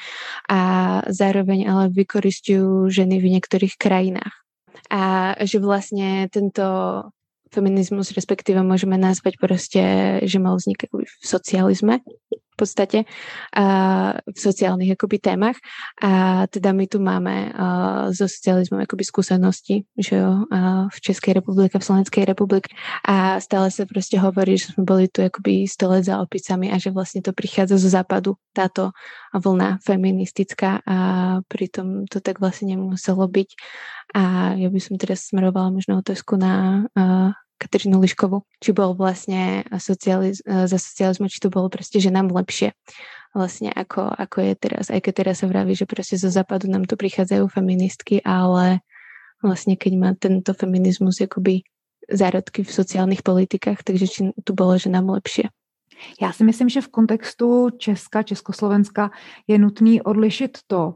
a 0.49 0.59
zároveň 1.09 1.69
ale 1.69 1.83
vykoristujú 1.89 2.89
ženy 2.89 3.21
v 3.21 3.37
niektorých 3.37 3.77
krajinách. 3.77 4.33
A 4.89 5.33
že 5.45 5.61
vlastne 5.61 6.27
tento 6.31 6.63
feminizmus, 7.51 8.15
respektíve 8.15 8.63
môžeme 8.63 8.95
nazvať 8.95 9.35
proste, 9.35 9.83
že 10.23 10.39
mal 10.39 10.55
vznik 10.55 10.87
v 10.87 11.03
socializme 11.19 11.99
v 12.31 12.50
podstate 12.61 13.09
a 13.57 13.65
v 14.21 14.37
sociálnych 14.37 14.93
akoby 14.93 15.17
témach. 15.17 15.57
A 15.97 16.45
teda 16.45 16.71
my 16.71 16.85
tu 16.85 17.01
máme 17.01 17.49
uh, 17.51 18.13
so 18.13 18.29
socializmom 18.29 18.85
akoby 18.85 19.01
skúsenosti, 19.01 19.89
že 19.97 20.21
jo, 20.21 20.45
uh, 20.45 20.85
v 20.93 20.97
Českej 21.01 21.41
republike, 21.41 21.81
v 21.81 21.87
Slovenskej 21.87 22.23
republike. 22.29 22.69
A 23.01 23.41
stále 23.41 23.73
sa 23.73 23.89
proste 23.89 24.21
hovorí, 24.21 24.61
že 24.61 24.77
sme 24.77 24.85
boli 24.85 25.09
tu 25.09 25.25
akoby 25.25 25.65
100 25.65 25.93
let 25.97 26.03
za 26.05 26.21
opicami 26.21 26.69
a 26.69 26.77
že 26.77 26.93
vlastne 26.93 27.25
to 27.25 27.33
prichádza 27.33 27.81
zo 27.81 27.89
západu, 27.89 28.37
táto 28.53 28.93
vlna 29.33 29.81
feministická. 29.81 30.85
A 30.85 30.97
pritom 31.49 32.05
to 32.05 32.21
tak 32.21 32.37
vlastne 32.37 32.77
nemuselo 32.77 33.25
byť. 33.25 33.49
A 34.11 34.53
ja 34.59 34.67
by 34.67 34.79
som 34.83 34.99
teraz 34.99 35.31
smerovala 35.31 35.71
možno 35.71 36.03
otázku 36.03 36.35
na 36.35 36.85
Kateřinu 37.61 38.01
Liškovu, 38.01 38.41
či 38.57 38.73
bol 38.73 38.97
vlastne 38.97 39.61
socializ- 39.77 40.41
e, 40.41 40.65
za 40.65 40.77
socializmu, 40.81 41.29
či 41.29 41.37
to 41.37 41.53
bolo 41.53 41.69
proste, 41.69 42.01
že 42.01 42.09
nám 42.09 42.33
lepšie 42.33 42.73
vlastne 43.31 43.71
ako, 43.71 44.11
ako 44.11 44.37
je 44.41 44.53
teraz. 44.57 44.89
Aj 44.91 44.99
keď 44.99 45.13
teraz 45.23 45.35
sa 45.39 45.47
vraví, 45.47 45.77
že 45.77 45.85
proste 45.85 46.19
zo 46.19 46.27
západu 46.27 46.67
nám 46.67 46.83
tu 46.89 46.99
prichádzajú 46.99 47.47
feministky, 47.47 48.19
ale 48.25 48.83
vlastne 49.39 49.79
keď 49.79 49.93
má 49.95 50.09
tento 50.17 50.51
feminizmus 50.51 51.23
jakoby 51.23 51.63
zárodky 52.11 52.67
v 52.67 52.71
sociálnych 52.71 53.23
politikách, 53.23 53.87
takže 53.87 54.05
či 54.09 54.19
tu 54.43 54.51
bolo, 54.51 54.75
že 54.75 54.91
nám 54.91 55.07
lepšie. 55.09 55.47
Já 56.21 56.31
si 56.33 56.43
myslím, 56.43 56.69
že 56.69 56.81
v 56.81 56.87
kontextu 56.87 57.69
Česka, 57.77 58.23
Československa 58.23 59.11
je 59.47 59.57
nutný 59.57 60.01
odlišit 60.01 60.57
to, 60.67 60.93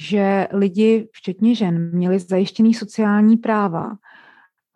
že 0.00 0.48
lidi, 0.52 1.08
včetně 1.12 1.54
žen, 1.54 1.90
měli 1.94 2.18
zajištěný 2.18 2.74
sociální 2.74 3.36
práva 3.36 3.90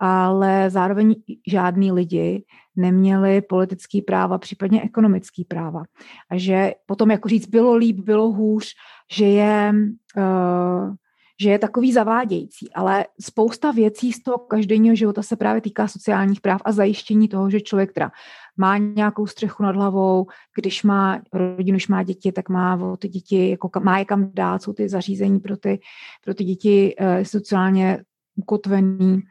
ale 0.05 0.69
zároveň 0.69 1.15
žádní 1.47 1.91
lidi 1.91 2.43
neměli 2.75 3.41
politický 3.41 4.01
práva, 4.01 4.37
případně 4.37 4.81
ekonomický 4.81 5.45
práva. 5.45 5.83
A 6.31 6.37
že 6.37 6.73
potom, 6.85 7.11
jako 7.11 7.29
říct, 7.29 7.47
bylo 7.47 7.75
líp, 7.75 7.99
bylo 7.99 8.31
hůř, 8.31 8.65
že 9.11 9.25
je, 9.25 9.73
uh, 10.17 10.93
že 11.41 11.49
je 11.49 11.59
takový 11.59 11.93
zavádějící, 11.93 12.73
ale 12.73 13.05
spousta 13.21 13.71
věcí 13.71 14.13
z 14.13 14.23
toho 14.23 14.37
každodenního 14.37 14.95
života 14.95 15.21
se 15.21 15.35
právě 15.35 15.61
týká 15.61 15.87
sociálních 15.87 16.41
práv 16.41 16.61
a 16.65 16.71
zajištění 16.71 17.27
toho, 17.27 17.49
že 17.49 17.61
člověk 17.61 17.93
teda 17.93 18.11
má 18.57 18.77
nějakou 18.77 19.27
střechu 19.27 19.63
nad 19.63 19.75
hlavou, 19.75 20.27
když 20.55 20.83
má 20.83 21.21
rodinu, 21.33 21.75
když 21.75 21.87
má 21.87 22.03
děti, 22.03 22.31
tak 22.31 22.49
má 22.49 22.75
o 22.75 22.97
ty 22.97 23.07
děti, 23.07 23.49
jako 23.49 23.69
má 23.83 23.99
je 23.99 24.05
kam 24.05 24.29
dát, 24.33 24.63
jsou 24.63 24.73
ty 24.73 24.89
zařízení 24.89 25.39
pro 25.39 25.57
ty, 25.57 25.79
pro 26.23 26.33
ty 26.33 26.43
děti 26.43 26.95
uh, 26.99 27.23
sociálně 27.23 28.03
ukotvený 28.35 29.21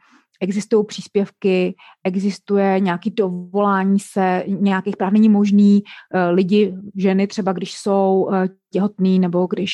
existují 0.43 0.85
příspěvky, 0.85 1.75
existuje 2.03 2.79
nějaký 2.79 3.09
dovolání 3.09 3.99
se 3.99 4.43
nějakých 4.47 4.97
práv. 4.97 5.13
Není 5.13 5.29
možný 5.29 5.83
uh, 5.83 6.35
lidi, 6.35 6.73
ženy 6.95 7.27
třeba, 7.27 7.51
když 7.53 7.73
jsou 7.73 8.27
uh, 8.27 8.35
těhotný 8.71 9.19
nebo 9.19 9.47
když 9.49 9.73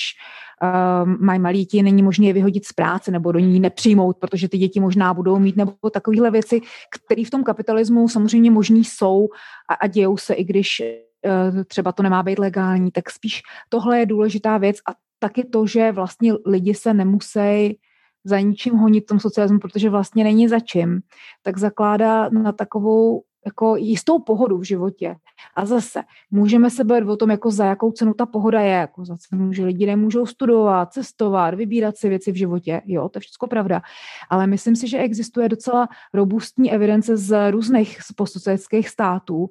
uh, 0.64 1.10
mají 1.20 1.40
malé 1.40 1.54
děti, 1.54 1.84
není 1.84 2.04
možné 2.04 2.26
je 2.26 2.34
vyhodit 2.34 2.66
z 2.66 2.74
práce 2.74 3.12
nebo 3.12 3.32
do 3.32 3.40
ní 3.40 3.60
nepřijmout, 3.60 4.18
protože 4.18 4.50
ty 4.50 4.58
děti 4.58 4.80
možná 4.80 5.14
budou 5.14 5.40
mít, 5.40 5.56
nebo 5.56 5.74
takovéhle 5.94 6.32
věci, 6.32 6.62
které 6.96 7.26
v 7.26 7.30
tom 7.30 7.44
kapitalismu 7.44 8.10
samozřejmě 8.10 8.52
možný 8.52 8.84
jsou 8.84 9.28
a, 9.70 9.74
a 9.74 9.88
dějou 9.88 10.18
se, 10.18 10.34
i 10.34 10.44
když 10.44 10.82
uh, 10.82 11.64
třeba 11.64 11.92
to 11.92 12.04
nemá 12.04 12.24
být 12.24 12.40
legální, 12.40 12.92
tak 12.92 13.10
spíš 13.10 13.42
tohle 13.70 14.00
je 14.00 14.06
důležitá 14.06 14.58
věc 14.58 14.78
a 14.90 14.92
taky 15.20 15.44
to, 15.44 15.68
že 15.68 15.92
vlastně 15.92 16.34
lidi 16.46 16.74
se 16.74 16.94
nemusí 16.94 17.78
za 18.24 18.40
ničím 18.40 18.74
honit 18.74 19.04
v 19.04 19.08
tom 19.08 19.20
socialismu, 19.20 19.60
protože 19.60 19.90
vlastně 19.90 20.24
není 20.24 20.48
za 20.48 20.60
čím, 20.60 21.00
tak 21.44 21.58
zakládá 21.58 22.30
na 22.30 22.52
takovou 22.52 23.24
jako 23.46 23.76
jistou 23.76 24.20
pohodu 24.20 24.58
v 24.58 24.64
životě. 24.64 25.16
A 25.56 25.66
zase 25.66 26.02
můžeme 26.32 26.70
se 26.70 26.84
bavit 26.84 27.10
o 27.10 27.18
tom, 27.18 27.30
jako 27.30 27.52
za 27.52 27.66
jakou 27.66 27.92
cenu 27.92 28.14
ta 28.14 28.26
pohoda 28.26 28.62
je, 28.62 28.72
jako 28.72 29.06
za 29.06 29.18
cenu, 29.18 29.54
že 29.54 29.66
lidi 29.66 29.86
nemůžou 29.86 30.26
studovat, 30.26 30.94
cestovat, 30.94 31.54
vybírat 31.54 31.98
si 31.98 32.10
věci 32.10 32.32
v 32.32 32.36
životě. 32.36 32.82
Jo, 32.86 33.10
to 33.10 33.18
je 33.18 33.22
všechno 33.22 33.48
pravda. 33.48 33.82
Ale 34.30 34.48
myslím 34.48 34.76
si, 34.76 34.88
že 34.88 34.98
existuje 34.98 35.50
docela 35.50 35.88
robustní 36.14 36.72
evidence 36.72 37.18
z 37.18 37.52
různých 37.52 37.98
postsocialistických 38.16 38.90
států, 38.90 39.38
uh, 39.38 39.48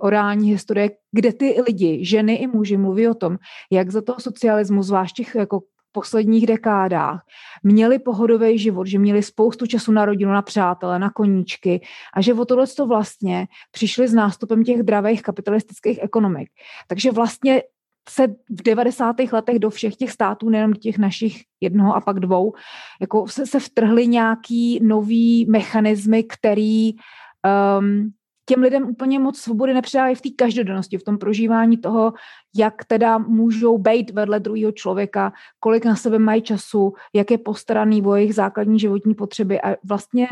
orální 0.00 0.50
historie, 0.50 0.90
kde 1.12 1.32
ty 1.32 1.62
lidi, 1.66 2.04
ženy 2.04 2.34
i 2.34 2.46
muži 2.46 2.76
mluví 2.76 3.08
o 3.08 3.14
tom, 3.14 3.36
jak 3.70 3.90
za 3.90 4.02
toho 4.02 4.20
socialismu, 4.20 4.82
zvlášť 4.82 5.16
těch 5.16 5.34
jako 5.34 5.60
posledních 5.96 6.46
dekádách 6.46 7.24
měli 7.62 7.98
pohodový 7.98 8.58
život, 8.58 8.86
že 8.86 8.98
měli 8.98 9.22
spoustu 9.22 9.66
času 9.66 9.92
na 9.92 10.04
rodinu, 10.04 10.32
na 10.32 10.42
přátele, 10.42 10.98
na 10.98 11.10
koníčky 11.10 11.80
a 12.14 12.20
že 12.20 12.34
o 12.34 12.44
tohle 12.44 12.66
to 12.66 12.86
vlastně 12.86 13.48
přišli 13.70 14.08
s 14.08 14.14
nástupem 14.14 14.64
těch 14.64 14.82
dravých 14.82 15.22
kapitalistických 15.22 15.98
ekonomik. 16.02 16.48
Takže 16.86 17.10
vlastně 17.10 17.62
se 18.08 18.28
v 18.28 18.62
90. 18.62 19.16
letech 19.32 19.58
do 19.58 19.70
všech 19.70 19.96
těch 19.96 20.10
států, 20.10 20.48
nejenom 20.48 20.74
těch 20.74 20.98
našich 20.98 21.42
jednoho 21.60 21.96
a 21.96 22.00
pak 22.00 22.20
dvou, 22.20 22.52
jako 23.00 23.28
se, 23.28 23.46
se 23.46 23.60
vtrhly 23.60 24.06
nějaký 24.06 24.80
nový 24.82 25.46
mechanismy, 25.48 26.24
který 26.24 26.92
um, 26.92 28.12
těm 28.46 28.62
lidem 28.62 28.88
úplně 28.88 29.18
moc 29.18 29.38
svobody 29.38 29.74
nepředávají 29.74 30.14
v 30.14 30.20
té 30.20 30.28
každodennosti, 30.30 30.98
v 30.98 31.04
tom 31.04 31.18
prožívání 31.18 31.78
toho, 31.78 32.12
jak 32.56 32.84
teda 32.84 33.18
můžou 33.18 33.78
být 33.78 34.10
vedle 34.10 34.40
druhého 34.40 34.72
člověka, 34.72 35.32
kolik 35.60 35.84
na 35.84 35.96
sebe 35.96 36.18
mají 36.18 36.42
času, 36.42 36.94
jak 37.14 37.30
je 37.30 37.38
postaraný 37.38 38.02
o 38.02 38.14
jejich 38.14 38.34
základní 38.34 38.78
životní 38.78 39.14
potřeby. 39.14 39.60
A 39.60 39.76
vlastně 39.84 40.28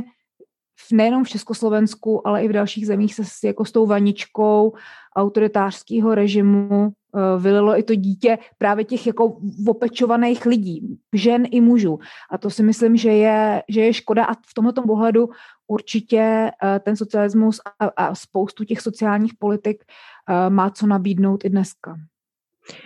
nejenom 0.92 1.24
v 1.24 1.28
Československu, 1.28 2.28
ale 2.28 2.44
i 2.44 2.48
v 2.48 2.52
dalších 2.52 2.86
zemích 2.86 3.14
se 3.14 3.46
jako 3.46 3.64
s 3.64 3.72
tou 3.72 3.86
vaničkou 3.86 4.72
autoritářského 5.16 6.14
režimu 6.14 6.92
vylilo 7.38 7.78
i 7.78 7.82
to 7.82 7.94
dítě 7.94 8.38
právě 8.58 8.84
těch 8.84 9.06
jako 9.06 9.36
opečovaných 9.66 10.46
lidí, 10.46 10.98
žen 11.12 11.44
i 11.50 11.60
mužů. 11.60 11.98
A 12.30 12.38
to 12.38 12.50
si 12.50 12.62
myslím, 12.62 12.96
že 12.96 13.10
je, 13.10 13.62
že 13.68 13.80
je 13.80 13.92
škoda 13.92 14.24
a 14.24 14.34
v 14.34 14.54
tomto 14.54 14.82
pohledu 14.82 15.28
určitě 15.66 16.50
uh, 16.62 16.78
ten 16.78 16.96
socialismus 16.96 17.60
a, 17.80 17.86
a 17.86 18.14
spoustu 18.14 18.64
těch 18.64 18.80
sociálních 18.80 19.34
politik 19.34 19.84
uh, 19.84 20.54
má 20.54 20.70
co 20.70 20.86
nabídnout 20.86 21.44
i 21.44 21.50
dneska. 21.50 21.96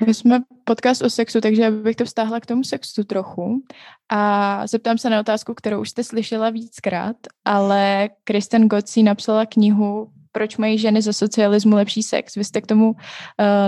My 0.07 0.15
jsme 0.15 0.41
podcast 0.65 1.03
o 1.03 1.11
sexu, 1.11 1.41
takže 1.41 1.71
bych 1.71 1.97
to 1.97 2.05
vztáhla 2.05 2.41
k 2.41 2.47
tomu 2.47 2.65
sexu 2.65 3.05
trochu. 3.05 3.63
A 4.09 4.67
zeptám 4.67 4.99
se 4.99 5.11
na 5.11 5.21
otázku, 5.21 5.55
kterou 5.55 5.81
už 5.81 5.91
jste 5.91 6.05
slyšela 6.05 6.51
víckrát, 6.51 7.17
ale 7.45 8.09
Kristen 8.25 8.69
Gotzi 8.69 9.03
napsala 9.03 9.47
knihu 9.47 10.11
Proč 10.39 10.57
mají 10.57 10.79
ženy 10.79 11.03
za 11.03 11.13
socialismu 11.13 11.77
lepší 11.77 12.03
sex. 12.03 12.35
Vy 12.35 12.45
jste 12.45 12.61
k 12.61 12.67
tomu 12.67 12.91
uh, 12.91 12.97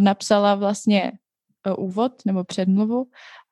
napsala 0.01 0.55
vlastně 0.55 1.13
uh, 1.67 1.85
úvod 1.85 2.13
nebo 2.27 2.45
předmluvu 2.45 3.07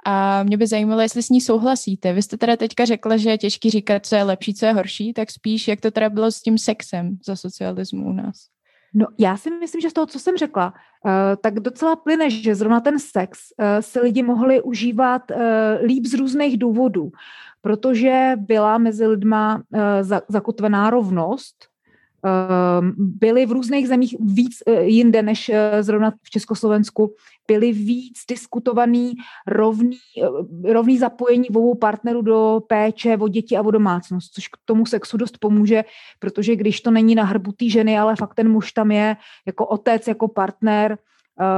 A 0.06 0.42
mě 0.42 0.56
by 0.56 0.66
zajímalo, 0.66 1.00
jestli 1.00 1.22
s 1.22 1.28
ní 1.28 1.40
souhlasíte. 1.40 2.12
Vy 2.12 2.22
jste 2.22 2.36
teda 2.36 2.56
teďka 2.56 2.84
řekla, 2.84 3.16
že 3.16 3.30
je 3.30 3.38
těžký 3.38 3.70
říkat, 3.70 4.06
co 4.06 4.16
je 4.16 4.22
lepší, 4.22 4.54
co 4.54 4.66
je 4.66 4.72
horší, 4.72 5.12
tak 5.12 5.30
spíš, 5.30 5.68
jak 5.68 5.80
to 5.80 5.90
teda 5.90 6.10
bylo 6.10 6.30
s 6.30 6.42
tím 6.42 6.58
sexem 6.58 7.18
za 7.26 7.36
socialismu 7.36 8.06
u 8.06 8.12
nás. 8.12 8.36
No, 8.94 9.06
já 9.18 9.36
si 9.36 9.50
myslím, 9.50 9.80
že 9.80 9.90
z 9.90 9.92
toho, 9.92 10.06
co 10.06 10.18
jsem 10.18 10.36
řekla, 10.36 10.72
uh, 11.04 11.10
tak 11.42 11.60
docela 11.60 11.96
plyne, 11.96 12.30
že 12.30 12.54
zrovna 12.54 12.80
ten 12.80 12.98
sex 12.98 13.38
si 13.80 14.00
lidi 14.00 14.22
mohli 14.22 14.62
užívat 14.62 15.22
líp 15.82 16.06
z 16.06 16.14
různých 16.14 16.58
důvodů, 16.58 17.10
protože 17.60 18.32
byla 18.36 18.78
mezi 18.78 19.06
lidma 19.06 19.62
zakotvená 20.28 20.90
rovnost, 20.90 21.66
byly 22.96 23.46
v 23.46 23.52
různých 23.52 23.88
zemích 23.88 24.16
víc 24.20 24.62
eh, 24.66 24.82
jinde 24.82 25.22
než 25.22 25.48
eh, 25.48 25.82
zrovna 25.82 26.10
v 26.22 26.30
Československu, 26.30 27.14
byly 27.48 27.72
víc 27.72 28.18
diskutovaný 28.28 29.14
rovný, 29.46 29.96
eh, 30.22 30.72
rovný 30.72 30.98
zapojení 30.98 31.48
obou 31.48 31.74
partnerů 31.74 32.22
do 32.22 32.60
péče 32.68 33.16
o 33.16 33.28
děti 33.28 33.56
a 33.56 33.62
o 33.62 33.70
domácnost, 33.70 34.32
což 34.34 34.48
k 34.48 34.56
tomu 34.64 34.86
sexu 34.86 35.16
dost 35.16 35.38
pomůže, 35.38 35.84
protože 36.18 36.56
když 36.56 36.80
to 36.80 36.90
není 36.90 37.14
na 37.14 37.24
hrbu 37.24 37.52
té 37.52 37.68
ženy, 37.68 37.98
ale 37.98 38.16
fakt 38.16 38.34
ten 38.34 38.50
muž 38.50 38.72
tam 38.72 38.90
je 38.90 39.16
jako 39.46 39.66
otec, 39.66 40.08
jako 40.08 40.28
partner, 40.28 40.98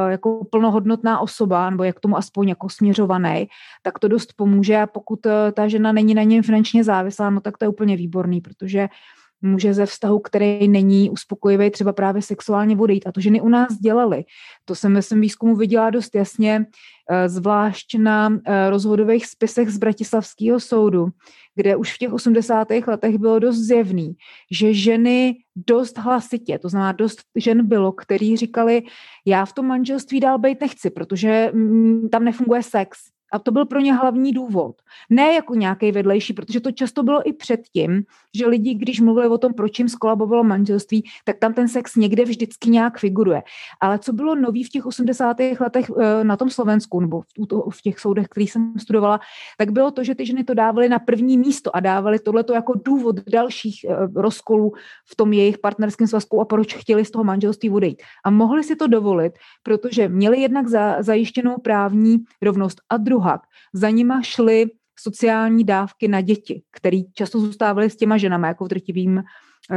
jako 0.09 0.45
plnohodnotná 0.45 1.21
osoba, 1.21 1.71
nebo 1.71 1.85
jak 1.85 2.01
tomu 2.01 2.17
aspoň 2.17 2.49
jako 2.49 2.69
směřovaný, 2.69 3.49
tak 3.83 3.99
to 3.99 4.09
dost 4.09 4.33
pomůže. 4.37 4.77
A 4.77 4.87
pokud 4.87 5.21
ta 5.53 5.69
žena 5.69 5.93
není 5.93 6.15
na 6.15 6.23
něm 6.23 6.43
finančně 6.43 6.85
závislá, 6.85 7.31
no 7.31 7.41
tak 7.41 7.59
to 7.59 7.65
je 7.65 7.69
úplně 7.69 7.97
výborný, 7.97 8.41
protože 8.41 8.83
uh, 8.83 9.20
může 9.43 9.75
ze 9.75 9.87
vztahu, 9.87 10.19
který 10.19 10.69
není 10.69 11.11
uspokojivý, 11.11 11.71
třeba 11.71 11.93
právě 11.93 12.23
sexuálně 12.23 12.77
odejít. 12.77 13.07
A 13.07 13.13
to 13.13 13.21
ženy 13.21 13.41
u 13.41 13.49
nás 13.49 13.79
dělaly. 13.79 14.25
To 14.65 14.75
jsem 14.75 14.95
ve 14.95 15.03
svém 15.03 15.21
výzkumu 15.21 15.57
viděla 15.57 15.91
dost 15.91 16.15
jasně, 16.15 16.67
eh, 17.11 17.29
zvlášť 17.29 17.99
na 17.99 18.39
eh, 18.47 18.71
rozhodových 18.71 19.27
spisech 19.27 19.71
z 19.71 19.79
Bratislavského 19.79 20.61
soudu, 20.61 21.09
kde 21.55 21.77
už 21.77 21.95
v 21.95 21.99
těch 21.99 22.13
80. 22.13 22.87
letech 22.87 23.19
bylo 23.19 23.39
dost 23.39 23.57
zjevný, 23.57 24.17
že 24.51 24.75
ženy 24.75 25.37
dost 25.57 25.99
hlasitě, 25.99 26.59
to 26.59 26.69
znamená 26.69 26.93
dost 26.93 27.21
žen 27.37 27.67
bylo, 27.67 27.93
který 27.93 28.37
říkali, 28.37 28.83
já 29.27 29.45
v 29.45 29.53
tom 29.53 29.67
manželství 29.67 30.21
dál 30.21 30.39
být 30.39 30.61
nechci, 30.61 30.91
protože 30.91 31.51
mm, 31.55 32.09
tam 32.09 32.25
nefunguje 32.25 32.63
sex 32.63 32.99
a 33.33 33.39
to 33.39 33.53
byl 33.53 33.67
pro 33.67 33.81
ně 33.81 33.95
hlavní 33.95 34.33
důvod. 34.33 34.77
Ne 35.11 35.35
jako 35.35 35.55
nějaký 35.55 35.93
vedlejší, 35.93 36.33
protože 36.33 36.61
to 36.61 36.73
často 36.73 37.03
bylo 37.03 37.29
i 37.29 37.33
předtím, 37.33 38.03
že 38.35 38.47
lidi, 38.47 38.75
když 38.75 39.01
mluvili 39.01 39.29
o 39.29 39.39
tom, 39.39 39.55
proč 39.55 39.79
jim 39.79 39.89
skolabovalo 39.89 40.45
manželství, 40.45 41.05
tak 41.25 41.39
tam 41.39 41.55
ten 41.55 41.69
sex 41.69 41.97
někde 41.97 42.25
vždycky 42.25 42.71
nějak 42.71 42.99
figuruje. 42.99 43.43
Ale 43.81 43.99
co 43.99 44.13
bylo 44.13 44.35
nový 44.35 44.65
v 44.65 44.69
těch 44.69 44.87
80. 44.87 45.37
letech 45.61 45.91
eh, 46.01 46.25
na 46.25 46.37
tom 46.37 46.51
Slovensku, 46.51 47.01
nebo 47.01 47.23
v 47.71 47.83
těch 47.83 47.99
soudech, 47.99 48.29
který 48.29 48.47
jsem 48.47 48.73
studovala, 48.79 49.21
tak 49.59 49.71
bylo 49.71 49.91
to, 49.91 50.05
že 50.05 50.15
ty 50.15 50.27
ženy 50.27 50.45
to 50.45 50.55
dávaly 50.55 50.89
na 50.89 50.99
první 50.99 51.39
místo 51.39 51.77
a 51.77 51.81
dávaly 51.81 52.19
tohleto 52.19 52.53
jako 52.53 52.75
důvod 52.85 53.17
dalších 53.33 53.85
eh, 53.89 53.97
rozkolů 54.15 54.73
v 55.07 55.17
tom 55.17 55.33
jejich 55.33 55.59
partnerském 55.59 56.07
svazku 56.07 56.41
a 56.41 56.45
proč 56.45 56.75
chtěli 56.75 57.05
z 57.05 57.11
toho 57.11 57.25
manželství 57.25 57.71
odejít. 57.71 58.03
A 58.25 58.31
mohli 58.31 58.65
si 58.65 58.77
to 58.77 58.87
dovolit, 58.87 59.33
protože 59.63 60.09
měli 60.09 60.41
jednak 60.41 60.69
za, 60.69 61.03
zajištěnou 61.03 61.59
právní 61.59 62.19
rovnost 62.43 62.81
a 62.89 62.97
druhak. 63.21 63.41
Za 63.73 63.91
nima 63.91 64.23
šly 64.23 64.67
sociální 64.99 65.65
dávky 65.65 66.09
na 66.09 66.21
děti, 66.21 66.63
které 66.71 67.01
často 67.15 67.41
zůstávaly 67.41 67.91
s 67.91 67.97
těma 67.97 68.17
ženama, 68.17 68.49
jako 68.49 68.65
v 68.65 68.69
drtivým, 68.69 69.23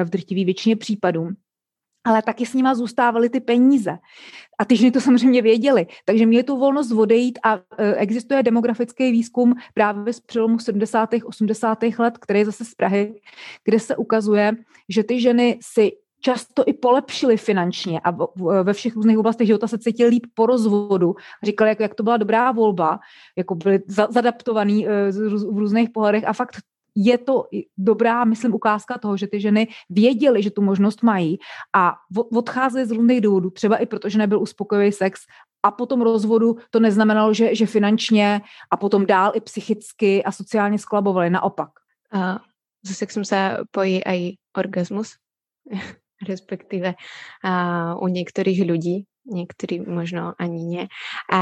v 0.04 0.10
drtivý 0.10 0.46
většině 0.46 0.76
případů 0.76 1.30
ale 2.06 2.22
taky 2.22 2.46
s 2.46 2.54
nima 2.54 2.76
zůstávaly 2.76 3.30
ty 3.30 3.40
peníze. 3.40 3.98
A 4.60 4.66
ty 4.66 4.78
ženy 4.78 4.92
to 4.92 5.02
samozřejmě 5.02 5.42
věděly, 5.42 5.88
takže 6.06 6.26
měly 6.26 6.44
tu 6.44 6.58
volnost 6.58 6.92
odejít 6.92 7.40
a 7.44 7.60
e, 7.78 7.96
existuje 7.96 8.44
demografický 8.44 9.12
výzkum 9.12 9.56
právě 9.74 10.14
z 10.14 10.20
přelomu 10.20 10.60
70. 10.60 11.10
80. 11.24 11.84
let, 12.00 12.18
který 12.18 12.40
je 12.40 12.46
zase 12.46 12.66
z 12.66 12.76
Prahy, 12.76 13.14
kde 13.64 13.80
se 13.80 13.96
ukazuje, 13.96 14.52
že 14.90 15.04
ty 15.04 15.22
ženy 15.22 15.60
si 15.62 15.92
často 16.24 16.64
i 16.66 16.74
polepšili 16.74 17.38
finančně 17.38 18.00
a 18.00 18.12
ve 18.64 18.74
všech 18.74 18.96
různých 18.96 19.18
oblastech 19.18 19.48
života 19.48 19.68
se 19.68 19.78
cítili 19.78 20.10
líp 20.10 20.26
po 20.34 20.46
rozvodu. 20.46 21.16
Říkali, 21.44 21.70
jak, 21.70 21.80
jak 21.80 21.96
to 21.96 22.04
byla 22.04 22.18
dobrá 22.18 22.52
volba, 22.52 23.00
jako 23.38 23.56
byli 23.56 23.80
za, 23.88 24.08
zadaptovaný 24.12 24.88
e, 24.88 25.12
v 25.52 25.58
různých 25.58 25.90
pohledech 25.90 26.24
a 26.28 26.34
fakt 26.34 26.56
je 26.96 27.18
to 27.18 27.46
dobrá, 27.78 28.24
myslím, 28.24 28.54
ukázka 28.54 28.98
toho, 28.98 29.18
že 29.18 29.28
ty 29.28 29.42
ženy 29.42 29.68
věděly, 29.90 30.44
že 30.44 30.52
tu 30.52 30.62
možnost 30.62 31.04
mají 31.04 31.38
a 31.76 31.96
odcházely 32.36 32.86
z 32.86 32.92
různých 32.92 33.22
důvodů, 33.22 33.50
třeba 33.50 33.78
i 33.78 33.86
protože 33.86 34.18
nebyl 34.18 34.42
uspokojivý 34.42 34.92
sex 34.92 35.22
a 35.64 35.72
po 35.72 35.86
tom 35.86 36.02
rozvodu 36.02 36.58
to 36.70 36.80
neznamenalo, 36.80 37.34
že, 37.34 37.56
že 37.56 37.66
finančně 37.66 38.42
a 38.72 38.78
potom 38.78 39.06
dál 39.06 39.32
i 39.36 39.42
psychicky 39.42 40.24
a 40.24 40.32
sociálně 40.32 40.80
sklabovali, 40.80 41.30
naopak. 41.30 41.70
A 42.12 42.40
so 42.86 42.96
sexem 42.96 43.26
se 43.26 43.58
pojí 43.72 44.04
aj 44.04 44.32
orgasmus, 44.58 45.16
respektíve 46.28 46.94
a 47.44 47.54
u 47.96 48.08
některých 48.08 48.62
lidí 48.62 49.06
niektorí 49.26 49.84
možno 49.88 50.36
ani 50.36 50.62
nie. 50.64 50.84
A 51.32 51.42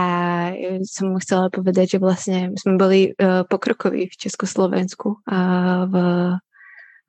som 0.85 1.17
chcela 1.17 1.49
povedať, 1.49 1.97
že 1.97 1.99
vlastne 1.99 2.39
sme 2.53 2.77
boli 2.77 2.99
uh, 3.17 3.41
pokrokoví 3.49 4.05
v 4.05 4.19
Československu 4.21 5.17
a 5.25 5.39
v 5.89 5.95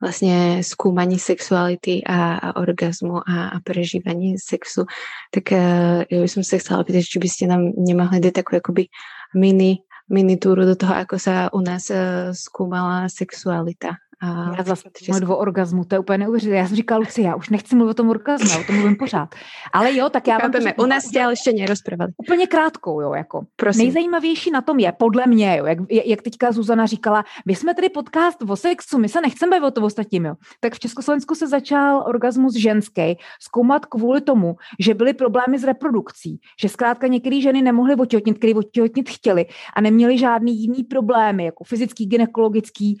vlastne 0.03 0.59
skúmaní 0.67 1.15
sexuality 1.15 2.03
a, 2.03 2.35
a 2.35 2.47
orgazmu 2.59 3.23
a, 3.23 3.55
a 3.55 3.57
prežívaní 3.63 4.35
sexu, 4.35 4.83
tak 5.31 5.55
uh, 5.55 6.03
ja 6.03 6.19
by 6.19 6.27
som 6.27 6.43
sa 6.43 6.59
chcela 6.59 6.83
pýtať, 6.83 7.07
či 7.07 7.17
by 7.23 7.29
ste 7.31 7.45
nám 7.47 7.71
nemohli 7.79 8.19
dať 8.19 8.43
takú 8.43 8.59
akoby 8.59 8.91
mini, 9.31 9.79
mini 10.11 10.35
túru 10.35 10.67
do 10.67 10.75
toho, 10.75 10.91
ako 10.91 11.15
sa 11.15 11.47
u 11.55 11.63
nás 11.63 11.87
uh, 11.87 12.35
skúmala 12.35 13.07
sexualita 13.07 14.02
a 14.23 14.55
já 14.57 14.63
zase 14.63 14.89
mluvit 15.09 15.25
o 15.25 15.37
orgazmu, 15.37 15.83
to 15.85 15.95
je 15.95 15.99
úplně 15.99 16.17
neuvěřitelné. 16.17 16.57
Já 16.57 16.67
jsem 16.67 16.75
říkala, 16.75 16.99
Luci, 16.99 17.21
já 17.21 17.35
už 17.35 17.49
nechci 17.49 17.75
mluvit 17.75 17.91
o 17.91 17.93
tom 17.93 18.09
orgazmu, 18.09 18.61
o 18.61 18.63
tom 18.63 18.75
mluvím 18.75 18.95
pořád. 18.95 19.35
Ale 19.73 19.95
jo, 19.95 20.09
tak 20.09 20.27
já 20.27 20.37
vám 20.37 20.51
to 20.51 20.83
U 20.83 20.85
nás 20.85 21.15
ale 21.23 21.31
ještě 21.31 21.53
nerozprávali. 21.53 22.11
Úplně 22.17 22.47
krátkou, 22.47 23.01
jo, 23.01 23.13
jako. 23.13 23.45
Prosím. 23.55 23.83
Nejzajímavější 23.83 24.51
na 24.51 24.61
tom 24.61 24.79
je, 24.79 24.91
podle 24.91 25.27
mě, 25.27 25.57
jo, 25.57 25.65
jak, 25.65 25.77
jak 26.05 26.21
teďka 26.21 26.51
Zuzana 26.51 26.85
říkala, 26.85 27.23
my 27.45 27.55
jsme 27.55 27.73
tady 27.73 27.89
podcast 27.89 28.41
o 28.41 28.55
sexu, 28.55 28.97
my 28.97 29.09
se 29.09 29.21
nechceme 29.21 29.59
bavit 29.59 29.67
o 29.67 29.71
tom 29.71 29.83
ostatním, 29.83 30.25
jo. 30.25 30.35
Tak 30.59 30.73
v 30.73 30.79
Československu 30.79 31.35
se 31.35 31.47
začal 31.47 32.03
orgasmus 32.07 32.55
ženský 32.55 33.17
zkoumat 33.41 33.85
kvůli 33.85 34.21
tomu, 34.21 34.55
že 34.79 34.93
byly 34.93 35.13
problémy 35.13 35.59
s 35.59 35.63
reprodukcí, 35.63 36.39
že 36.61 36.69
zkrátka 36.69 37.07
některé 37.07 37.41
ženy 37.41 37.61
nemohly 37.61 37.95
otěhotnit, 37.95 38.37
které 38.37 38.53
otěhotnit 38.55 39.09
chtěli 39.09 39.45
a 39.75 39.81
neměly 39.81 40.17
žádný 40.17 40.61
jiný 40.61 40.83
problémy, 40.83 41.45
jako 41.45 41.63
fyzický, 41.63 42.05
gynekologický 42.05 42.97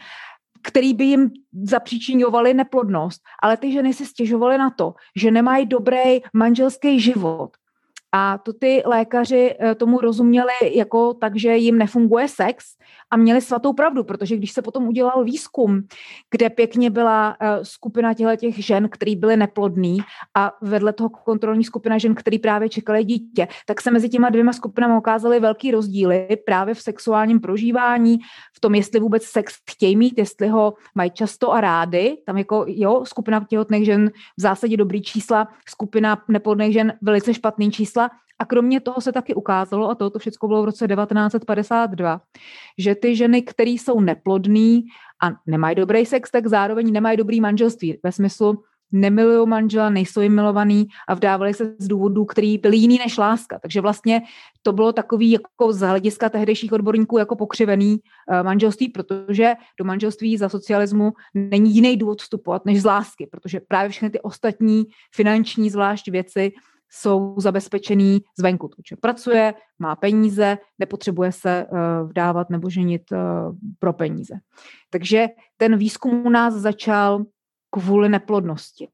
který 0.63 0.93
by 0.93 1.03
jim 1.03 1.31
zapříčiňovali 1.63 2.53
neplodnost, 2.53 3.21
ale 3.43 3.57
ty 3.57 3.71
ženy 3.71 3.93
si 3.93 4.05
stěžovaly 4.05 4.57
na 4.57 4.69
to, 4.69 4.93
že 5.15 5.31
nemají 5.31 5.65
dobrý 5.65 6.21
manželský 6.33 6.99
život, 6.99 7.49
a 8.15 8.37
to 8.37 8.53
ty 8.53 8.83
lékaři 8.85 9.55
eh, 9.59 9.75
tomu 9.75 10.01
rozuměli 10.01 10.53
jako 10.73 11.13
tak, 11.13 11.35
že 11.35 11.57
jim 11.57 11.77
nefunguje 11.77 12.27
sex 12.27 12.65
a 13.11 13.17
měli 13.17 13.41
svatou 13.41 13.73
pravdu, 13.73 14.03
protože 14.03 14.37
když 14.37 14.51
se 14.51 14.61
potom 14.61 14.87
udělal 14.87 15.23
výzkum, 15.23 15.81
kde 16.31 16.49
pěkně 16.49 16.89
byla 16.89 17.37
eh, 17.39 17.65
skupina 17.65 18.13
těch 18.13 18.65
žen, 18.65 18.89
který 18.89 19.15
byly 19.15 19.37
neplodný 19.37 19.97
a 20.35 20.51
vedle 20.61 20.93
toho 20.93 21.09
kontrolní 21.09 21.63
skupina 21.63 21.97
žen, 21.97 22.15
který 22.15 22.39
právě 22.39 22.69
čekali 22.69 23.03
dítě, 23.03 23.47
tak 23.65 23.81
se 23.81 23.91
mezi 23.91 24.09
těma 24.09 24.29
dvěma 24.29 24.53
skupinami 24.53 24.97
ukázaly 24.97 25.39
velký 25.39 25.71
rozdíly 25.71 26.27
právě 26.45 26.73
v 26.73 26.81
sexuálním 26.81 27.39
prožívání, 27.39 28.19
v 28.53 28.59
tom, 28.59 28.75
jestli 28.75 28.99
vůbec 28.99 29.23
sex 29.23 29.53
chtějí 29.71 29.95
mít, 29.95 30.17
jestli 30.17 30.47
ho 30.47 30.73
mají 30.95 31.11
často 31.11 31.51
a 31.51 31.61
rády. 31.61 32.17
Tam 32.25 32.37
jako, 32.37 32.65
jo, 32.67 33.05
skupina 33.05 33.45
těhotných 33.49 33.85
žen 33.85 34.11
v 34.37 34.41
zásadě 34.41 34.77
dobrý 34.77 35.01
čísla, 35.01 35.47
skupina 35.69 36.23
neplodných 36.27 36.73
žen 36.73 36.93
velice 37.01 37.33
špatný 37.33 37.71
čísla 37.71 38.02
a 38.39 38.45
kromě 38.45 38.79
toho 38.79 39.01
se 39.01 39.11
taky 39.11 39.35
ukázalo, 39.35 39.89
a 39.89 39.95
toto 39.95 40.19
všechno 40.19 40.47
bylo 40.47 40.61
v 40.61 40.65
roce 40.65 40.87
1952, 40.87 42.21
že 42.77 42.95
ty 42.95 43.15
ženy, 43.15 43.41
které 43.41 43.69
jsou 43.69 43.99
neplodný 43.99 44.85
a 45.23 45.31
nemají 45.47 45.75
dobrý 45.75 46.05
sex, 46.05 46.31
tak 46.31 46.47
zároveň 46.47 46.91
nemají 46.91 47.17
dobrý 47.17 47.41
manželství. 47.41 47.99
Ve 48.03 48.11
smyslu, 48.11 48.63
nemilují 48.93 49.47
manžela, 49.47 49.89
nejsou 49.89 50.21
jim 50.21 50.35
milovaný 50.35 50.87
a 51.07 51.13
vdávali 51.13 51.53
se 51.53 51.75
z 51.79 51.87
důvodů, 51.87 52.25
který 52.25 52.57
byl 52.57 52.73
jiný 52.73 52.97
než 52.97 53.17
láska. 53.17 53.59
Takže 53.59 53.81
vlastně 53.81 54.21
to 54.61 54.73
bylo 54.73 54.93
takový 54.93 55.31
jako 55.31 55.73
z 55.73 55.79
hlediska 55.79 56.29
tehdejších 56.29 56.73
odborníků 56.73 57.17
jako 57.17 57.35
pokřivený 57.35 57.97
uh, 57.97 58.43
manželství, 58.43 58.89
protože 58.89 59.53
do 59.79 59.85
manželství 59.85 60.37
za 60.37 60.49
socialismu 60.49 61.13
není 61.33 61.75
jiný 61.75 61.97
důvod 61.97 62.21
vstupovat 62.21 62.65
než 62.65 62.81
z 62.81 62.85
lásky, 62.85 63.27
protože 63.31 63.59
právě 63.59 63.89
všechny 63.89 64.09
ty 64.09 64.21
ostatní 64.21 64.85
finanční 65.15 65.69
zvlášť 65.69 66.07
věci 66.07 66.51
jsou 66.93 67.35
zabezpečený 67.39 68.21
zvenku. 68.39 68.67
Takže 68.67 68.95
pracuje, 68.95 69.53
má 69.79 69.95
peníze, 69.95 70.57
nepotřebuje 70.79 71.31
se 71.31 71.65
uh, 71.65 72.09
vdávat 72.09 72.49
nebo 72.49 72.69
ženit 72.69 73.11
uh, 73.11 73.17
pro 73.79 73.93
peníze. 73.93 74.35
Takže 74.89 75.27
ten 75.57 75.77
výzkum 75.77 76.25
u 76.25 76.29
nás 76.29 76.53
začal 76.53 77.25
kvůli 77.69 78.09
neplodnosti. 78.09 78.87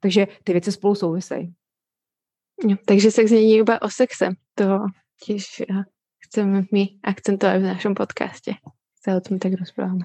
Takže 0.00 0.26
ty 0.44 0.52
věci 0.52 0.72
spolu 0.72 0.94
souvisejí. 0.94 1.54
takže 2.86 3.10
sex 3.10 3.30
není 3.30 3.56
iba 3.56 3.82
o 3.82 3.90
sexe. 3.90 4.28
To 4.54 4.64
těž 5.24 5.62
chceme 6.18 6.64
my 6.72 6.88
akcentovat 7.02 7.56
v 7.56 7.64
našem 7.64 7.94
podcastě. 7.94 8.54
Se 9.02 9.16
o 9.16 9.20
tom 9.20 9.38
tak 9.38 9.52
rozpráváme. 9.60 10.04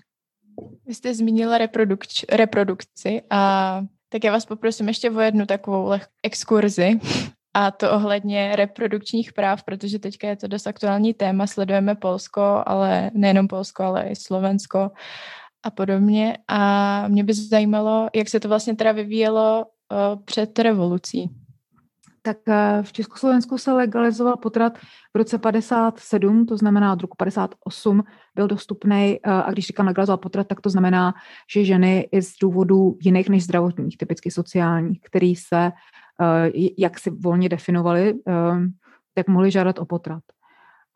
Vy 0.86 0.94
jste 0.94 1.14
zmínila 1.14 1.58
reprodukč, 1.58 2.26
reprodukci 2.32 3.22
a 3.30 3.82
tak 4.10 4.24
já 4.24 4.32
vás 4.32 4.46
poprosím 4.46 4.88
ještě 4.88 5.12
o 5.12 5.20
jednu 5.20 5.46
takovou 5.46 5.90
leh- 5.90 6.08
exkurzi 6.24 7.00
a 7.58 7.72
to 7.72 7.92
ohledně 7.92 8.56
reprodukčních 8.56 9.34
práv, 9.34 9.64
protože 9.64 10.00
teďka 10.00 10.28
je 10.28 10.36
to 10.36 10.48
dost 10.48 10.68
aktuální 10.68 11.14
téma, 11.14 11.48
sledujeme 11.48 11.96
Polsko, 11.96 12.64
ale 12.66 13.12
nejenom 13.14 13.48
Polsko, 13.48 13.84
ale 13.84 14.10
i 14.10 14.16
Slovensko 14.16 14.92
a 15.64 15.72
podobně. 15.72 16.38
A 16.48 17.08
mě 17.08 17.24
by 17.24 17.34
zajímalo, 17.34 18.10
jak 18.16 18.30
se 18.30 18.40
to 18.40 18.48
vlastně 18.48 18.76
teda 18.76 18.92
vyvíjelo 18.92 19.66
uh, 19.66 20.24
před 20.26 20.60
revolucí. 20.60 21.30
Tak 22.22 22.38
uh, 22.48 22.56
v 22.82 22.94
Československu 22.94 23.58
se 23.58 23.72
legalizoval 23.74 24.38
potrat 24.38 24.78
v 25.14 25.18
roce 25.18 25.38
57, 25.38 26.46
to 26.46 26.58
znamená 26.58 26.94
od 26.94 27.02
roku 27.02 27.18
58 27.18 28.04
byl 28.36 28.48
dostupný, 28.48 29.20
uh, 29.28 29.34
a 29.34 29.52
když 29.52 29.68
říkám 29.68 29.86
legalizoval 29.86 30.18
potrat, 30.18 30.48
tak 30.48 30.62
to 30.62 30.70
znamená, 30.70 31.14
že 31.54 31.66
ženy 31.66 32.10
i 32.12 32.22
z 32.22 32.34
důvodů 32.42 32.98
jiných 33.02 33.30
než 33.30 33.44
zdravotních, 33.44 33.98
typicky 33.98 34.32
sociálních, 34.32 35.00
který 35.02 35.36
se 35.36 35.72
jak 36.78 37.00
si 37.00 37.10
volně 37.10 37.50
definovali, 37.50 38.14
tak 39.14 39.28
mohli 39.28 39.52
žádat 39.52 39.80
o 39.80 39.86
potrat. 39.86 40.24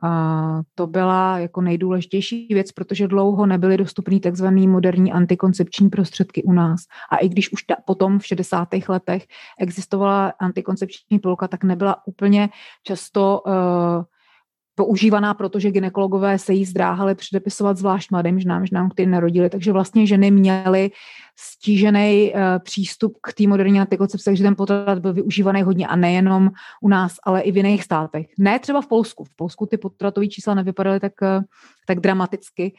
A 0.04 0.62
to 0.76 0.88
byla 0.88 1.40
jako 1.40 1.62
nejdůležitější 1.62 2.48
věc, 2.54 2.72
protože 2.72 3.08
dlouho 3.08 3.46
nebyly 3.46 3.78
dostupný 3.78 4.20
takzvaný 4.20 4.68
moderní 4.68 5.12
antikoncepční 5.12 5.90
prostředky 5.90 6.44
u 6.44 6.52
nás. 6.52 6.82
A 7.12 7.18
i 7.18 7.30
když 7.30 7.52
už 7.52 7.64
ta, 7.64 7.76
potom 7.86 8.20
v 8.20 8.26
60. 8.26 8.68
letech 8.90 9.26
existovala 9.60 10.34
antikoncepční 10.40 11.20
pilulka, 11.20 11.48
tak 11.48 11.64
nebyla 11.64 12.08
úplně 12.08 12.50
často 12.84 13.42
uh, 13.46 13.54
používaná, 14.80 15.34
protože 15.34 15.72
ginekologové 15.72 16.40
se 16.40 16.54
jí 16.54 16.66
zdráhali 16.66 17.16
předepisovat 17.16 17.78
zvlášť 17.78 18.12
mladým 18.12 18.40
ženám, 18.40 18.66
ženám, 18.66 18.90
které 18.90 19.10
narodili, 19.10 19.50
takže 19.50 19.72
vlastně 19.72 20.08
ženy 20.08 20.32
měly 20.32 20.92
stížený 21.36 22.32
uh, 22.34 22.42
přístup 22.64 23.18
k 23.22 23.34
té 23.34 23.48
moderní 23.48 23.80
antikoncepci, 23.80 24.26
takže 24.26 24.44
ten 24.44 24.56
potrat 24.56 25.00
byl 25.00 25.14
využívaný 25.14 25.64
hodně 25.64 25.88
a 25.88 25.96
nejenom 25.96 26.52
u 26.82 26.88
nás, 26.88 27.16
ale 27.24 27.42
i 27.42 27.52
v 27.52 27.58
jiných 27.58 27.84
státech. 27.84 28.28
Ne 28.38 28.60
třeba 28.60 28.82
v 28.82 28.88
Polsku. 28.88 29.24
V 29.24 29.36
Polsku 29.36 29.66
ty 29.66 29.78
potratové 29.78 30.28
čísla 30.28 30.54
nevypadaly 30.54 31.00
tak, 31.00 31.14
uh, 31.22 31.44
tak 31.88 32.00
dramaticky, 32.00 32.74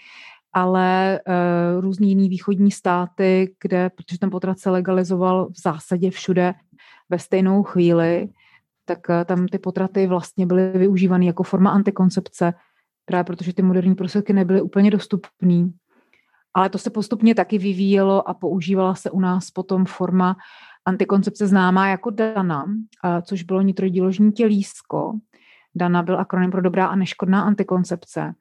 ale 0.52 1.20
uh, 1.20 1.80
různý 1.80 2.08
jiný 2.08 2.28
východní 2.28 2.70
státy, 2.70 3.54
kde, 3.62 3.90
protože 3.90 4.18
ten 4.18 4.30
potrat 4.30 4.58
se 4.58 4.70
legalizoval 4.70 5.48
v 5.52 5.60
zásadě 5.62 6.10
všude 6.10 6.54
ve 7.10 7.18
stejnou 7.18 7.62
chvíli, 7.62 8.28
tak 8.96 9.10
eh, 9.10 9.24
tam 9.24 9.46
ty 9.48 9.58
potraty 9.58 10.06
vlastně 10.06 10.46
byly 10.46 10.70
využívány 10.70 11.26
jako 11.26 11.42
forma 11.42 11.70
antikoncepce, 11.70 12.54
právě 13.04 13.24
protože 13.24 13.54
ty 13.54 13.62
moderní 13.62 13.94
prostředky 13.94 14.32
nebyly 14.32 14.62
úplně 14.62 14.90
dostupné. 14.90 15.70
Ale 16.54 16.70
to 16.70 16.78
se 16.78 16.90
postupně 16.90 17.34
taky 17.34 17.58
vyvíjelo 17.58 18.28
a 18.28 18.34
používala 18.34 18.94
se 18.94 19.10
u 19.10 19.20
nás 19.20 19.50
potom 19.50 19.84
forma 19.84 20.36
antikoncepce 20.84 21.46
známá 21.46 21.88
jako 21.88 22.10
DANA, 22.10 22.64
eh, 23.04 23.22
což 23.22 23.42
bylo 23.42 23.62
nitrodiložní 23.62 24.32
tělísko. 24.32 25.12
DANA 25.74 26.02
byl 26.02 26.20
akronym 26.20 26.50
pro 26.50 26.62
dobrá 26.62 26.86
a 26.86 26.96
neškodná 26.96 27.42
antikoncepce. 27.42 28.34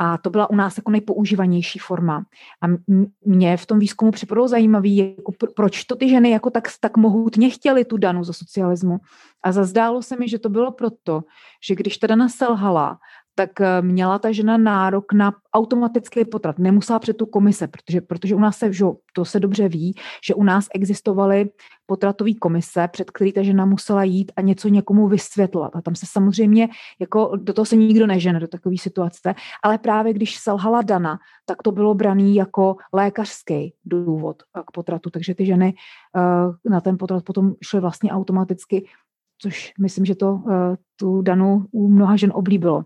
A 0.00 0.18
to 0.18 0.30
byla 0.30 0.50
u 0.50 0.54
nás 0.54 0.76
jako 0.76 0.90
nejpoužívanější 0.90 1.78
forma. 1.78 2.24
A 2.62 2.66
mě 3.24 3.56
v 3.56 3.66
tom 3.66 3.78
výzkumu 3.78 4.10
připadalo 4.10 4.48
zajímavý, 4.48 4.96
jako 4.96 5.32
proč 5.56 5.84
to 5.84 5.96
ty 5.96 6.08
ženy 6.08 6.30
jako 6.30 6.50
tak, 6.50 6.64
tak 6.80 6.96
mohutně 6.96 7.50
chtěly 7.50 7.84
tu 7.84 7.96
danu 7.96 8.24
za 8.24 8.32
socialismu. 8.32 8.98
A 9.42 9.52
zazdálo 9.52 10.02
se 10.02 10.16
mi, 10.16 10.28
že 10.28 10.38
to 10.38 10.48
bylo 10.48 10.72
proto, 10.72 11.22
že 11.66 11.74
když 11.74 11.98
ta 11.98 12.06
dana 12.06 12.28
selhala, 12.28 12.98
tak 13.38 13.60
eh, 13.60 13.82
měla 13.82 14.18
ta 14.18 14.32
žena 14.32 14.56
nárok 14.56 15.12
na 15.12 15.34
automatický 15.54 16.24
potrat. 16.24 16.58
Nemusela 16.58 16.98
před 16.98 17.16
tu 17.16 17.26
komise, 17.26 17.68
protože, 17.68 18.00
protože 18.00 18.34
u 18.34 18.38
nás 18.38 18.58
se, 18.58 18.72
že, 18.72 18.84
to 19.14 19.24
se 19.24 19.40
dobře 19.40 19.68
ví, 19.68 19.94
že 20.26 20.34
u 20.34 20.42
nás 20.42 20.66
existovaly 20.74 21.50
potratové 21.86 22.34
komise, 22.34 22.88
před 22.88 23.10
který 23.10 23.32
ta 23.32 23.42
žena 23.42 23.66
musela 23.66 24.04
jít 24.04 24.32
a 24.36 24.40
něco 24.40 24.68
někomu 24.68 25.08
vysvětlovat. 25.08 25.76
A 25.76 25.80
tam 25.80 25.94
se 25.94 26.06
samozřejmě, 26.10 26.68
jako 27.00 27.32
do 27.36 27.52
toho 27.52 27.66
se 27.66 27.76
nikdo 27.76 28.06
nežene, 28.06 28.40
do 28.40 28.48
takové 28.48 28.76
situace, 28.78 29.34
ale 29.62 29.78
právě 29.78 30.12
když 30.12 30.36
selhala 30.36 30.82
Dana, 30.82 31.18
tak 31.46 31.62
to 31.62 31.72
bylo 31.72 31.94
braný 31.94 32.34
jako 32.34 32.76
lékařský 32.92 33.74
důvod 33.84 34.42
k 34.66 34.70
potratu, 34.70 35.10
takže 35.10 35.34
ty 35.34 35.46
ženy 35.46 35.74
uh, 36.16 36.72
na 36.72 36.80
ten 36.80 36.98
potrat 36.98 37.24
potom 37.24 37.54
šly 37.62 37.80
vlastně 37.80 38.12
automaticky 38.12 38.86
což 39.38 39.72
myslím, 39.80 40.04
že 40.04 40.14
to 40.14 40.32
uh, 40.32 40.52
tu 40.96 41.22
Danu 41.22 41.66
u 41.72 41.88
mnoha 41.88 42.16
žen 42.16 42.32
oblíbilo. 42.34 42.84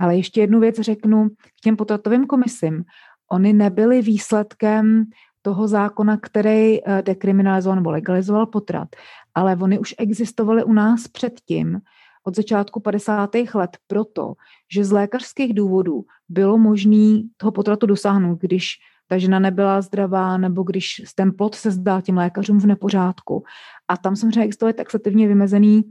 Ale 0.00 0.16
ještě 0.16 0.40
jednu 0.40 0.60
věc 0.60 0.76
řeknu 0.80 1.28
k 1.28 1.60
těm 1.62 1.76
potratovým 1.76 2.26
komisím. 2.26 2.84
Oni 3.30 3.52
nebyly 3.52 4.02
výsledkem 4.02 5.04
toho 5.42 5.68
zákona, 5.68 6.16
který 6.16 6.82
uh, 6.82 7.02
dekriminalizoval 7.02 7.76
nebo 7.76 7.90
legalizoval 7.90 8.46
potrat, 8.46 8.88
ale 9.34 9.56
oni 9.56 9.78
už 9.78 9.94
existovaly 9.98 10.64
u 10.64 10.72
nás 10.72 11.08
předtím, 11.08 11.80
od 12.26 12.36
začátku 12.36 12.80
50. 12.80 13.30
let, 13.54 13.70
proto, 13.86 14.32
že 14.74 14.84
z 14.84 14.92
lékařských 14.92 15.54
důvodů 15.54 16.04
bylo 16.28 16.58
možné 16.58 17.22
toho 17.36 17.52
potratu 17.52 17.86
dosáhnout, 17.86 18.40
když 18.40 18.74
ta 19.08 19.18
žena 19.18 19.38
nebyla 19.38 19.82
zdravá, 19.82 20.38
nebo 20.38 20.62
když 20.62 21.02
ten 21.14 21.32
plod 21.32 21.54
se 21.54 21.70
zdal 21.70 22.02
těm 22.02 22.16
lékařům 22.16 22.58
v 22.58 22.66
nepořádku. 22.66 23.44
A 23.88 23.96
tam 23.96 24.16
samozřejmě 24.16 24.42
existovaly 24.42 24.74
taxativně 24.74 25.28
vymezený 25.28 25.84
uh, 25.84 25.90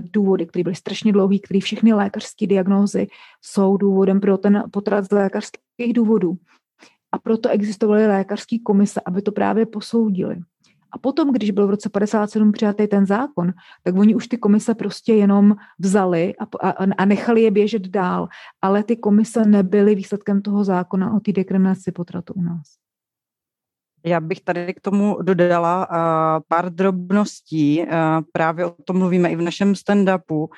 důvody, 0.00 0.46
které 0.46 0.62
byly 0.62 0.74
strašně 0.74 1.12
dlouhé, 1.12 1.38
které 1.38 1.60
všechny 1.60 1.92
lékařské 1.92 2.46
diagnózy 2.46 3.06
jsou 3.42 3.76
důvodem 3.76 4.20
pro 4.20 4.38
ten 4.38 4.64
potrat 4.70 5.04
z 5.04 5.12
lékařských 5.12 5.92
důvodů. 5.92 6.34
A 7.12 7.18
proto 7.18 7.48
existovaly 7.48 8.06
lékařské 8.06 8.56
komise, 8.64 9.00
aby 9.06 9.22
to 9.22 9.32
právě 9.32 9.66
posoudili. 9.66 10.36
A 10.94 10.98
potom, 10.98 11.32
když 11.32 11.50
byl 11.50 11.66
v 11.66 11.70
roce 11.70 11.88
57 11.88 12.52
přijatý 12.52 12.86
ten 12.86 13.06
zákon, 13.06 13.52
tak 13.82 13.94
oni 13.96 14.14
už 14.14 14.28
ty 14.28 14.38
komise 14.38 14.74
prostě 14.74 15.14
jenom 15.14 15.56
vzali 15.78 16.34
a, 16.36 16.68
a, 16.68 16.84
a 16.98 17.04
nechali 17.04 17.42
je 17.42 17.50
běžet 17.50 17.88
dál. 17.88 18.28
Ale 18.62 18.84
ty 18.84 18.96
komise 18.96 19.44
nebyly 19.44 19.94
výsledkem 19.94 20.42
toho 20.42 20.64
zákona 20.64 21.14
o 21.14 21.20
té 21.20 21.32
dekriminaci 21.32 21.92
potratu 21.92 22.34
u 22.34 22.42
nás. 22.42 22.83
Já 24.06 24.20
bych 24.20 24.40
tady 24.40 24.74
k 24.74 24.80
tomu 24.80 25.18
dodala 25.22 25.88
pár 26.48 26.70
drobností. 26.70 27.84
Právě 28.32 28.64
o 28.64 28.74
tom 28.84 28.98
mluvíme 28.98 29.30
i 29.30 29.36
v 29.36 29.42
našem 29.42 29.72
stand-upu 29.72 30.48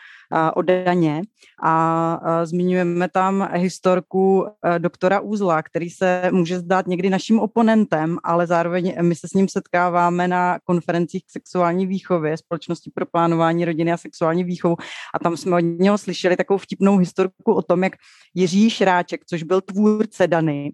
o 0.55 0.63
daně 0.63 1.23
a 1.63 2.45
zmiňujeme 2.45 3.09
tam 3.09 3.49
historku 3.53 4.41
uh, 4.41 4.49
doktora 4.79 5.21
Úzla, 5.21 5.63
který 5.63 5.91
se 5.91 6.31
může 6.33 6.59
zdát 6.59 6.87
někdy 6.87 7.11
naším 7.11 7.41
oponentem, 7.41 8.19
ale 8.25 8.47
zároveň 8.47 8.95
my 9.01 9.15
se 9.15 9.29
s 9.29 9.33
ním 9.33 9.49
setkáváme 9.49 10.29
na 10.29 10.59
konferencích 10.65 11.25
k 11.25 11.31
sexuální 11.31 11.87
výchově 11.87 12.37
Společnosti 12.37 12.91
pro 12.95 13.07
plánování 13.07 13.65
rodiny 13.65 13.93
a 13.93 13.97
sexuální 13.97 14.45
výchovu 14.45 14.77
a 15.15 15.19
tam 15.19 15.37
jsme 15.37 15.57
od 15.57 15.61
něho 15.61 15.99
slyšeli 15.99 16.37
takovou 16.37 16.59
vtipnou 16.59 16.97
historku 16.97 17.53
o 17.53 17.63
tom, 17.63 17.85
jak 17.85 17.93
Jiří 18.35 18.71
Šráček, 18.71 19.21
což 19.27 19.43
byl 19.43 19.61
tvůrce 19.61 20.27
Dany, 20.27 20.73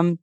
um, 0.00 0.16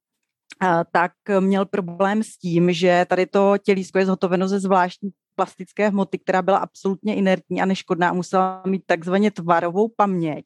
tak 0.91 1.11
měl 1.39 1.65
problém 1.65 2.23
s 2.23 2.37
tím, 2.37 2.73
že 2.73 3.05
tady 3.09 3.25
to 3.25 3.53
tělísko 3.63 3.99
je 3.99 4.05
zhotoveno 4.05 4.47
ze 4.47 4.59
zvláštní 4.59 5.09
plastické 5.35 5.89
hmoty, 5.89 6.19
která 6.19 6.41
byla 6.41 6.57
absolutně 6.57 7.15
inertní 7.15 7.61
a 7.61 7.65
neškodná 7.65 8.09
a 8.09 8.13
musela 8.13 8.63
mít 8.65 8.83
takzvaně 8.85 9.31
tvarovou 9.31 9.87
paměť 9.97 10.45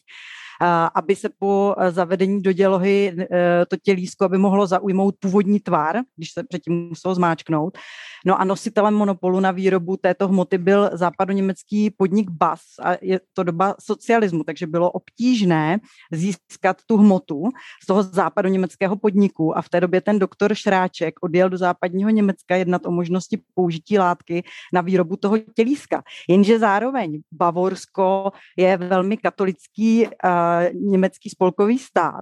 aby 0.96 1.16
se 1.16 1.30
po 1.40 1.76
e, 1.78 1.92
zavedení 1.92 2.42
do 2.42 2.52
dělohy 2.52 3.16
e, 3.20 3.66
to 3.66 3.78
tělísko, 3.84 4.26
aby 4.26 4.38
mohlo 4.38 4.68
zaujmout 4.68 5.16
původní 5.20 5.60
tvar, 5.60 5.96
když 6.16 6.32
se 6.32 6.44
předtím 6.44 6.88
muselo 6.90 7.16
zmáčknout. 7.16 7.78
No 8.26 8.42
a 8.42 8.44
nositelem 8.44 8.94
monopolu 8.94 9.40
na 9.40 9.52
výrobu 9.52 9.98
této 9.98 10.28
hmoty 10.28 10.58
byl 10.58 10.90
západoněmecký 10.94 11.90
podnik 11.90 12.30
BAS 12.30 12.60
a 12.84 12.92
je 13.02 13.20
to 13.34 13.44
doba 13.44 13.76
socialismu, 13.80 14.44
takže 14.44 14.68
bylo 14.68 14.92
obtížné 14.92 15.80
získat 16.12 16.78
tu 16.86 16.98
hmotu 16.98 17.44
z 17.84 17.86
toho 17.86 18.04
západoněmeckého 18.04 18.96
podniku 18.96 19.58
a 19.58 19.62
v 19.62 19.70
té 19.70 19.82
době 19.82 20.02
ten 20.02 20.20
doktor 20.20 20.56
Šráček 20.56 21.14
odjel 21.22 21.50
do 21.50 21.58
západního 21.58 22.10
Německa 22.10 22.56
jednat 22.56 22.86
o 22.86 22.92
možnosti 22.92 23.40
použití 23.54 24.00
látky 24.00 24.44
na 24.74 24.82
výrobu 24.82 25.16
toho 25.16 25.38
tělíska. 25.38 26.04
Jenže 26.30 26.60
zároveň 26.60 27.22
Bavorsko 27.32 28.32
je 28.58 28.78
velmi 28.78 29.18
katolický 29.18 30.06
uh, 30.06 30.12
německý 30.74 31.30
spolkový 31.30 31.80
stát. 31.80 32.22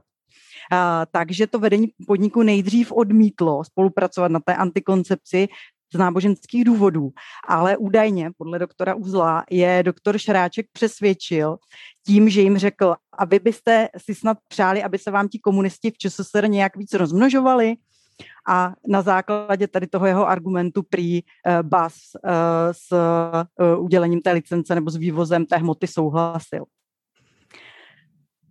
Uh, 0.73 0.79
takže 1.11 1.47
to 1.47 1.59
vedení 1.59 1.87
podniku 2.07 2.43
nejdřív 2.43 2.91
odmítlo 2.91 3.63
spolupracovat 3.63 4.31
na 4.31 4.39
té 4.39 4.55
antikoncepci 4.55 5.47
z 5.93 5.97
náboženských 5.97 6.65
důvodů, 6.65 7.09
ale 7.47 7.77
údajně 7.77 8.31
podle 8.37 8.59
doktora 8.59 8.95
Uzla 8.95 9.43
je 9.49 9.83
doktor 9.83 10.17
Šráček 10.17 10.65
přesvědčil 10.73 11.57
tím, 12.05 12.29
že 12.29 12.41
jim 12.41 12.57
řekl, 12.57 12.95
a 13.17 13.25
vy 13.25 13.39
byste 13.39 13.89
si 13.97 14.15
snad 14.15 14.37
přáli, 14.47 14.83
aby 14.83 14.97
se 14.97 15.11
vám 15.11 15.27
ti 15.27 15.39
komunisti 15.39 15.91
v 15.91 15.97
ČSSR 15.97 16.49
nějak 16.49 16.77
víc 16.77 16.93
rozmnožovali, 16.93 17.75
a 18.47 18.73
na 18.87 19.01
základě 19.01 19.67
tady 19.67 19.87
toho 19.87 20.05
jeho 20.05 20.27
argumentu 20.27 20.83
prý 20.89 21.21
uh, 21.21 21.63
BAS 21.63 21.95
uh, 22.23 22.31
s 22.71 22.91
uh, 22.91 23.83
udělením 23.83 24.21
té 24.21 24.31
licence 24.31 24.75
nebo 24.75 24.91
s 24.91 24.95
vývozem 24.95 25.45
té 25.45 25.57
hmoty 25.57 25.87
souhlasil. 25.87 26.63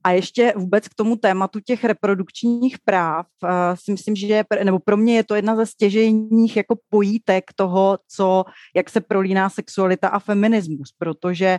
A 0.04 0.10
ještě 0.10 0.52
vůbec 0.56 0.88
k 0.88 0.94
tomu 0.94 1.16
tématu 1.16 1.60
těch 1.60 1.84
reprodukčních 1.84 2.78
práv 2.84 3.26
uh, 3.42 3.50
si 3.74 3.92
myslím, 3.92 4.16
že 4.16 4.26
je, 4.26 4.44
nebo 4.64 4.78
pro 4.78 4.96
mě 4.96 5.16
je 5.16 5.24
to 5.24 5.34
jedna 5.34 5.56
ze 5.56 5.66
stěžejních 5.66 6.56
jako 6.56 6.76
pojítek 6.88 7.44
toho, 7.56 7.98
co, 8.16 8.44
jak 8.76 8.90
se 8.90 9.00
prolíná 9.00 9.50
sexualita 9.50 10.08
a 10.08 10.18
feminismus, 10.18 10.88
protože 10.98 11.58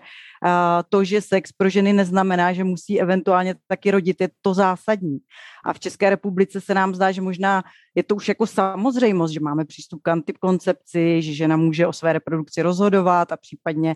to, 0.90 1.04
že 1.04 1.22
sex 1.22 1.52
pro 1.52 1.70
ženy 1.70 1.94
neznamená, 1.94 2.54
že 2.54 2.64
musí 2.64 3.02
eventuálně 3.02 3.56
taky 3.68 3.92
rodit, 3.92 4.22
je 4.22 4.30
to 4.42 4.54
zásadní. 4.54 5.18
A 5.66 5.74
v 5.74 5.80
České 5.80 6.10
republice 6.10 6.62
se 6.62 6.74
nám 6.74 6.96
zdá, 6.96 7.12
že 7.12 7.22
možná 7.22 7.64
je 7.96 8.04
to 8.04 8.16
už 8.16 8.28
jako 8.28 8.48
samozřejmost, 8.48 9.34
že 9.34 9.40
máme 9.40 9.66
přístup 9.66 10.02
k 10.04 10.08
antikoncepci, 10.08 11.22
že 11.22 11.34
žena 11.34 11.58
může 11.58 11.88
o 11.88 11.94
své 11.94 12.14
reprodukci 12.14 12.62
rozhodovat 12.62 13.32
a 13.32 13.38
případně, 13.38 13.96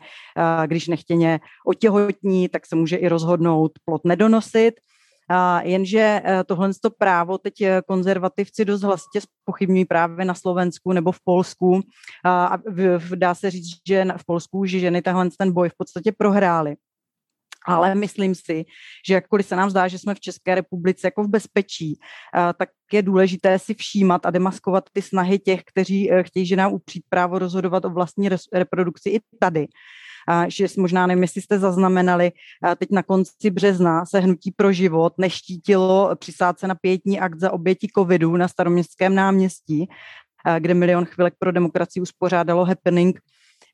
když 0.66 0.88
nechtěně 0.88 1.40
otěhotní, 1.68 2.50
tak 2.50 2.66
se 2.66 2.76
může 2.76 2.96
i 2.96 3.08
rozhodnout 3.08 3.72
plot 3.86 4.02
nedonosit. 4.06 4.74
Jenže 5.64 6.22
e, 6.26 6.44
tohle 6.44 6.70
to 6.82 6.90
právo 6.90 7.38
teď 7.38 7.62
e, 7.62 7.82
konzervativci 7.88 8.66
dost 8.66 8.82
hlasitě 8.82 9.22
spochybňují 9.22 9.86
právě 9.86 10.26
na 10.26 10.34
Slovensku 10.34 10.94
nebo 10.94 11.12
v 11.12 11.20
Polsku. 11.24 11.82
A 12.26 12.58
dá 13.16 13.36
se 13.36 13.52
říct, 13.52 13.68
že 13.88 14.06
v 14.18 14.26
Polsku 14.26 14.66
že 14.66 14.80
ženy 14.80 15.02
tahle 15.02 15.30
ten 15.38 15.54
boj 15.54 15.70
v 15.70 15.78
podstatě 15.78 16.12
prohrály. 16.12 16.76
Ale 17.66 17.96
myslím 17.96 18.36
si, 18.36 18.66
že 19.08 19.14
jakkoliv 19.14 19.46
se 19.46 19.56
nám 19.56 19.70
zdá, 19.70 19.88
že 19.88 20.00
jsme 20.00 20.16
v 20.16 20.20
České 20.20 20.56
republice 20.56 21.08
jako 21.08 21.24
v 21.24 21.30
bezpečí, 21.30 21.94
e, 21.94 22.54
tak 22.54 22.70
je 22.94 23.02
důležité 23.02 23.60
si 23.60 23.74
všímat 23.74 24.26
a 24.26 24.32
demaskovat 24.32 24.90
ty 24.94 25.02
snahy 25.02 25.40
těch, 25.40 25.62
kteří 25.66 26.10
chtějí 26.22 26.46
ženám 26.46 26.74
upřít 26.74 27.04
právo 27.10 27.40
rozhodovat 27.40 27.86
o 27.86 27.90
vlastní 27.90 28.30
reprodukci 28.54 29.10
i 29.10 29.20
tady 29.40 29.68
že 30.48 30.68
možná 30.78 31.08
nevím, 31.08 31.22
jestli 31.22 31.42
jste 31.42 31.60
zaznamenali, 31.60 32.32
teď 32.78 32.90
na 32.92 33.04
konci 33.04 33.50
března 33.50 34.06
se 34.06 34.20
Hnutí 34.20 34.52
pro 34.52 34.72
život 34.72 35.14
neštítilo 35.18 36.16
přisát 36.16 36.60
se 36.60 36.68
na 36.68 36.76
pětní 36.76 37.20
akt 37.20 37.40
za 37.40 37.52
oběti 37.52 37.88
covidu 37.98 38.38
na 38.38 38.48
staroměstském 38.48 39.16
náměstí, 39.16 39.90
kde 40.60 40.74
Milion 40.74 41.06
chvilek 41.06 41.34
pro 41.40 41.52
demokracii 41.52 42.02
uspořádalo 42.02 42.66
happening 42.66 43.20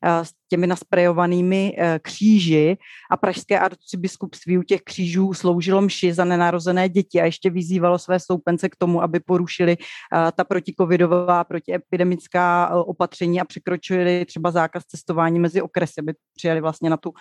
s 0.04 0.30
těmi 0.48 0.66
nasprejovanými 0.66 1.76
eh, 1.78 1.98
kříži. 2.02 2.76
A 3.10 3.16
pražské 3.16 3.58
arcibiskupství 3.58 4.58
u 4.58 4.62
těch 4.62 4.82
křížů 4.82 5.34
sloužilo 5.34 5.82
mši 5.82 6.12
za 6.12 6.24
nenarozené 6.24 6.88
děti 6.88 7.20
a 7.20 7.24
ještě 7.24 7.50
vyzývalo 7.50 7.98
své 7.98 8.20
stoupence 8.20 8.68
k 8.68 8.76
tomu, 8.76 9.02
aby 9.02 9.20
porušili 9.20 9.76
eh, 9.76 10.32
ta 10.32 10.44
protikovidová, 10.44 11.44
protiepidemická 11.44 12.68
opatření 12.74 13.40
a 13.40 13.44
překročili 13.44 14.24
třeba 14.24 14.50
zákaz 14.50 14.84
cestování 14.84 15.38
mezi 15.38 15.62
okresy, 15.62 16.00
aby 16.00 16.14
přijeli 16.36 16.60
vlastně 16.60 16.90
na 16.90 16.96
tu, 16.96 17.12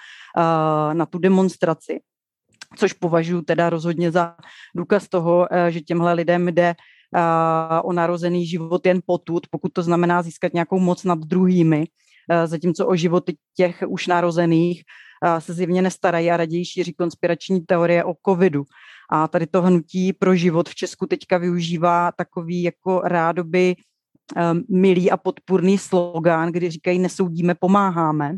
na 0.93 1.05
tu 1.05 1.19
demonstraci. 1.19 1.99
Což 2.77 2.93
považuji 2.93 3.41
teda 3.41 3.69
rozhodně 3.69 4.11
za 4.11 4.35
důkaz 4.75 5.09
toho, 5.09 5.47
že 5.69 5.81
těmhle 5.81 6.13
lidem 6.13 6.47
jde 6.47 6.75
o 7.83 7.93
narozený 7.93 8.45
život 8.45 8.85
jen 8.85 8.99
potud, 9.05 9.47
pokud 9.49 9.73
to 9.73 9.83
znamená 9.83 10.21
získat 10.21 10.53
nějakou 10.53 10.79
moc 10.79 11.03
nad 11.03 11.19
druhými. 11.19 11.83
Eh, 11.83 12.04
zatímco 12.45 12.87
o 12.87 12.95
životy 12.95 13.35
těch 13.55 13.83
už 13.87 14.07
narozených 14.07 14.83
eh, 15.25 15.41
se 15.41 15.53
zjevně 15.53 15.81
nestarají 15.81 16.31
a 16.31 16.37
raději 16.37 16.65
šíří 16.65 16.93
konspirační 16.93 17.61
teorie 17.61 18.03
o 18.03 18.13
covidu. 18.25 18.63
A 19.09 19.27
tady 19.27 19.47
to 19.47 19.61
hnutí 19.61 20.13
pro 20.13 20.35
život 20.35 20.69
v 20.69 20.75
Česku 20.75 21.05
teďka 21.05 21.37
využívá 21.37 22.11
takový 22.11 22.63
jako 22.63 23.01
rádoby 23.05 23.75
eh, 24.37 24.41
milý 24.69 25.11
a 25.11 25.17
podpůrný 25.17 25.77
slogán, 25.77 26.51
kdy 26.51 26.69
říkají 26.69 26.99
nesoudíme, 26.99 27.55
pomáháme. 27.55 28.37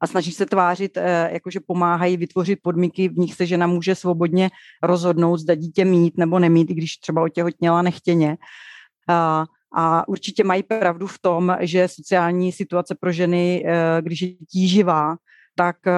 A 0.00 0.06
snaží 0.06 0.32
se 0.32 0.46
tvářit, 0.46 0.98
jakože 1.30 1.60
pomáhají 1.66 2.16
vytvořit 2.16 2.58
podmínky, 2.62 3.08
v 3.08 3.18
nich 3.18 3.34
se 3.34 3.46
žena 3.46 3.66
může 3.66 3.94
svobodně 3.94 4.50
rozhodnout, 4.82 5.36
zda 5.36 5.54
dítě 5.54 5.84
mít 5.84 6.18
nebo 6.18 6.38
nemít, 6.38 6.70
i 6.70 6.74
když 6.74 6.96
třeba 6.96 7.22
otěhotněla 7.22 7.82
nechtěně. 7.82 8.36
Určitě 10.08 10.44
mají 10.44 10.62
pravdu 10.62 11.06
v 11.06 11.18
tom, 11.18 11.56
že 11.60 11.88
sociální 11.88 12.52
situace 12.52 12.94
pro 12.94 13.12
ženy, 13.12 13.64
eh, 13.66 14.02
když 14.02 14.22
je 14.22 14.28
tíživá, 14.50 15.16
tak 15.54 15.76
eh, 15.86 15.92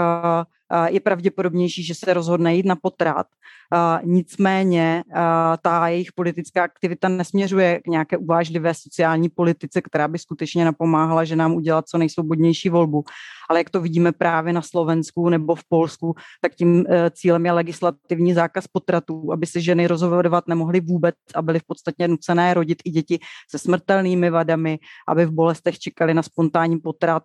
je 0.87 1.01
pravděpodobnější, 1.01 1.85
že 1.85 1.95
se 1.95 2.15
rozhodne 2.15 2.55
jít 2.57 2.67
na 2.67 2.77
potrat. 2.77 3.27
Nicméně 4.05 5.05
ta 5.63 5.89
jejich 5.89 6.13
politická 6.13 6.65
aktivita 6.65 7.09
nesměřuje 7.09 7.81
k 7.81 7.87
nějaké 7.87 8.17
uvážlivé 8.17 8.75
sociální 8.75 9.29
politice, 9.29 9.83
která 9.83 10.09
by 10.09 10.19
skutečně 10.19 10.65
napomáhala 10.65 11.25
že 11.25 11.37
nám 11.37 11.55
udělat 11.55 11.89
co 11.89 11.99
nejsvobodnější 11.99 12.69
volbu. 12.69 13.05
Ale 13.51 13.61
jak 13.61 13.71
to 13.71 13.81
vidíme 13.81 14.13
právě 14.13 14.53
na 14.53 14.63
Slovensku 14.63 15.29
nebo 15.29 15.55
v 15.55 15.65
Polsku, 15.69 16.15
tak 16.41 16.55
tím 16.55 16.85
cílem 17.11 17.47
je 17.47 17.53
legislativní 17.53 18.35
zákaz 18.35 18.67
potratů, 18.67 19.33
aby 19.33 19.47
se 19.47 19.61
ženy 19.61 19.87
rozhodovat 19.87 20.49
nemohly 20.49 20.81
vůbec 20.81 21.15
a 21.35 21.43
byly 21.43 21.59
v 21.59 21.65
podstatě 21.67 22.09
nucené 22.09 22.55
rodit 22.55 22.79
i 22.85 22.91
děti 22.91 23.19
se 23.51 23.59
smrtelnými 23.59 24.31
vadami, 24.31 24.79
aby 25.09 25.27
v 25.27 25.31
bolestech 25.31 25.79
čekali 25.79 26.15
na 26.15 26.23
spontánní 26.23 26.79
potrat 26.79 27.23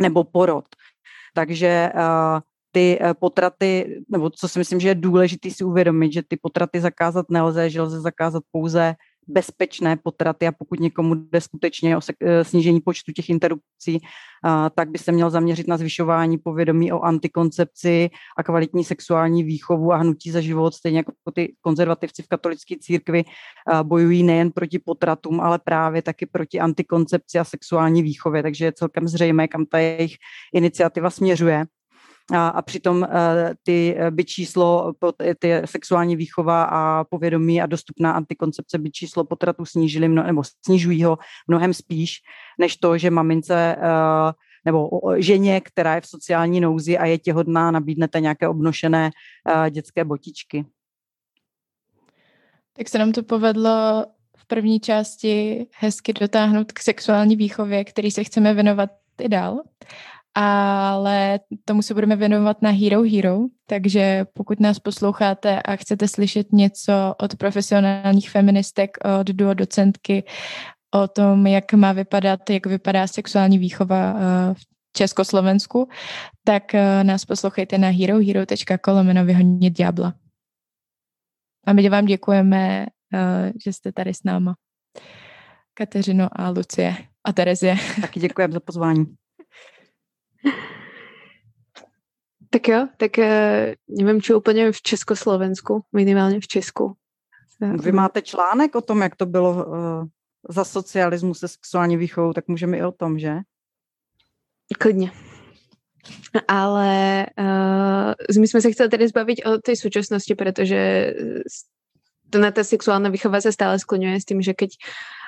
nebo 0.00 0.24
porod. 0.24 0.64
Takže 1.34 1.92
uh, 1.94 2.40
ty 2.72 2.98
uh, 3.00 3.14
potraty, 3.14 4.02
nebo 4.08 4.30
co 4.30 4.48
si 4.48 4.58
myslím, 4.58 4.80
že 4.80 4.88
je 4.88 4.94
důležité 4.94 5.50
si 5.50 5.64
uvědomit, 5.64 6.12
že 6.12 6.22
ty 6.22 6.36
potraty 6.36 6.80
zakázat 6.80 7.26
nelze, 7.30 7.70
že 7.70 7.82
lze 7.82 8.00
zakázat 8.00 8.42
pouze 8.50 8.94
bezpečné 9.28 9.96
potraty 9.96 10.46
a 10.46 10.52
pokud 10.52 10.80
někomu 10.80 11.14
jde 11.14 11.40
skutečně 11.40 11.96
o 11.96 12.00
eh, 12.20 12.44
snížení 12.44 12.80
počtu 12.80 13.12
těch 13.12 13.28
interrupcí, 13.30 14.00
tak 14.74 14.90
by 14.90 14.98
se 14.98 15.12
měl 15.12 15.30
zaměřit 15.30 15.68
na 15.68 15.76
zvyšování 15.76 16.38
povědomí 16.38 16.92
o 16.92 17.00
antikoncepci 17.00 18.10
a 18.38 18.42
kvalitní 18.42 18.84
sexuální 18.84 19.44
výchovu 19.44 19.92
a 19.92 19.96
hnutí 19.96 20.30
za 20.30 20.40
život, 20.40 20.74
stejně 20.74 20.98
jako 20.98 21.12
ty 21.34 21.54
konzervativci 21.60 22.22
v 22.22 22.28
katolické 22.28 22.74
církvi 22.80 23.24
bojují 23.82 24.22
nejen 24.22 24.50
proti 24.50 24.78
potratům, 24.78 25.40
ale 25.40 25.58
právě 25.58 26.02
taky 26.02 26.26
proti 26.26 26.60
antikoncepci 26.60 27.38
a 27.38 27.44
sexuální 27.44 28.02
výchově, 28.02 28.42
takže 28.42 28.64
je 28.64 28.72
celkem 28.72 29.08
zřejmé, 29.08 29.48
kam 29.48 29.66
ta 29.66 29.78
jejich 29.78 30.14
iniciativa 30.54 31.10
směřuje 31.10 31.64
a, 32.32 32.48
a 32.48 32.62
přitom 32.62 32.96
uh, 32.96 33.06
ty 33.62 33.96
eh, 33.98 34.10
by 34.10 34.24
číslo, 34.24 34.92
ty 35.38 35.62
sexuální 35.64 36.16
výchova 36.16 36.64
a 36.64 37.04
povědomí 37.04 37.62
a 37.62 37.66
dostupná 37.66 38.12
antikoncepce 38.12 38.78
by 38.78 38.90
číslo 38.90 39.24
potratu 39.24 39.64
snížili, 39.64 40.08
mno, 40.08 40.22
nebo 40.22 40.42
snižují 40.66 41.04
ho 41.04 41.18
mnohem 41.48 41.74
spíš, 41.74 42.16
než 42.58 42.76
to, 42.76 42.98
že 42.98 43.10
mamince 43.10 43.76
uh, 43.78 44.32
nebo 44.64 44.90
ženě, 45.16 45.60
která 45.60 45.94
je 45.94 46.00
v 46.00 46.06
sociální 46.06 46.60
nouzi 46.60 46.98
a 46.98 47.06
je 47.06 47.18
těhodná, 47.18 47.70
nabídnete 47.70 48.20
nějaké 48.20 48.48
obnošené 48.48 49.10
dětské 49.70 50.04
botičky. 50.04 50.64
Tak 52.76 52.88
se 52.88 52.98
nám 52.98 53.12
to 53.12 53.22
povedlo 53.22 54.04
v 54.36 54.46
první 54.46 54.80
části 54.80 55.66
hezky 55.74 56.12
dotáhnout 56.12 56.72
k 56.72 56.78
sexuální 56.78 57.36
výchově, 57.36 57.84
který 57.84 58.10
se 58.10 58.24
chceme 58.24 58.54
věnovat 58.54 58.90
i 59.20 59.28
dál 59.28 59.62
ale 60.34 61.40
tomu 61.64 61.82
se 61.82 61.94
budeme 61.94 62.16
věnovat 62.16 62.62
na 62.62 62.70
Hero 62.70 63.02
Hero, 63.02 63.38
takže 63.66 64.26
pokud 64.32 64.60
nás 64.60 64.78
posloucháte 64.78 65.62
a 65.62 65.76
chcete 65.76 66.08
slyšet 66.08 66.52
něco 66.52 67.14
od 67.22 67.36
profesionálních 67.36 68.30
feministek, 68.30 68.90
od 69.20 69.26
duo 69.26 69.54
docentky 69.54 70.24
o 70.94 71.08
tom, 71.08 71.46
jak 71.46 71.72
má 71.72 71.92
vypadat, 71.92 72.50
jak 72.50 72.66
vypadá 72.66 73.06
sexuální 73.06 73.58
výchova 73.58 74.14
eh, 74.16 74.54
v 74.54 74.60
Československu, 74.92 75.88
tak 76.44 76.74
eh, 76.74 77.04
nás 77.04 77.24
poslouchejte 77.24 77.78
na 77.78 77.88
herohero.com 77.88 79.26
vyhonit 79.26 79.76
ďábla. 79.76 80.14
A 81.66 81.72
my 81.72 81.88
vám 81.88 82.04
děkujeme, 82.04 82.86
eh, 83.14 83.52
že 83.64 83.72
jste 83.72 83.92
tady 83.92 84.14
s 84.14 84.24
náma. 84.24 84.54
Kateřino 85.74 86.28
a 86.32 86.48
Lucie 86.48 86.96
a 87.24 87.32
Terezie. 87.32 87.76
Taky 88.00 88.20
děkujeme 88.20 88.52
za 88.54 88.60
pozvání. 88.60 89.04
Tak 92.50 92.68
jo, 92.68 92.88
tak 92.96 93.18
uh, 93.18 93.24
nevím, 93.88 94.22
či 94.22 94.34
úplně 94.34 94.72
v 94.72 94.82
Československu, 94.82 95.84
minimálně 95.92 96.40
v 96.40 96.48
Česku. 96.48 96.96
Vy 97.82 97.92
máte 97.92 98.22
článek 98.22 98.74
o 98.74 98.80
tom, 98.80 99.02
jak 99.02 99.16
to 99.16 99.26
bylo 99.26 99.66
uh, 99.66 100.04
za 100.48 100.64
socialismu 100.64 101.34
se 101.34 101.48
sexuální 101.48 101.96
výchovou, 101.96 102.32
tak 102.32 102.48
můžeme 102.48 102.78
i 102.78 102.82
o 102.82 102.92
tom, 102.92 103.18
že? 103.18 103.34
Klidně. 104.78 105.10
Ale 106.48 107.26
uh, 107.38 108.40
my 108.40 108.48
jsme 108.48 108.60
se 108.60 108.72
chtěli 108.72 108.88
tedy 108.88 109.08
zbavit 109.08 109.46
o 109.46 109.58
té 109.58 109.76
současnosti, 109.76 110.34
protože 110.34 111.12
na 112.38 112.50
ta 112.50 112.64
sexuálna 112.64 113.08
výchova 113.14 113.38
sa 113.38 113.54
stále 113.54 113.78
skloňuje 113.78 114.18
s 114.18 114.26
tým, 114.26 114.42
že 114.42 114.58
keď 114.58 114.74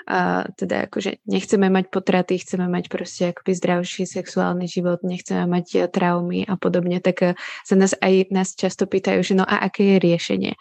a 0.07 0.46
teda 0.54 0.86
akože 0.86 1.26
nechceme 1.26 1.66
mať 1.66 1.90
potraty, 1.90 2.38
chceme 2.38 2.70
mať 2.70 2.86
proste 2.86 3.34
akoby 3.34 3.52
zdravší 3.59 4.07
sexuálny 4.07 4.70
život, 4.70 5.02
nechceme 5.02 5.50
mať 5.50 5.66
e, 5.74 5.78
traumy 5.90 6.46
a 6.46 6.54
podobne, 6.54 7.02
tak 7.02 7.16
e, 7.22 7.28
sa 7.66 7.74
nás 7.74 7.98
aj 7.98 8.30
nás 8.30 8.54
často 8.54 8.86
pýtajú, 8.86 9.26
že 9.26 9.34
no 9.34 9.42
a 9.42 9.66
aké 9.66 9.82
je 9.82 9.96
riešenie? 9.98 10.52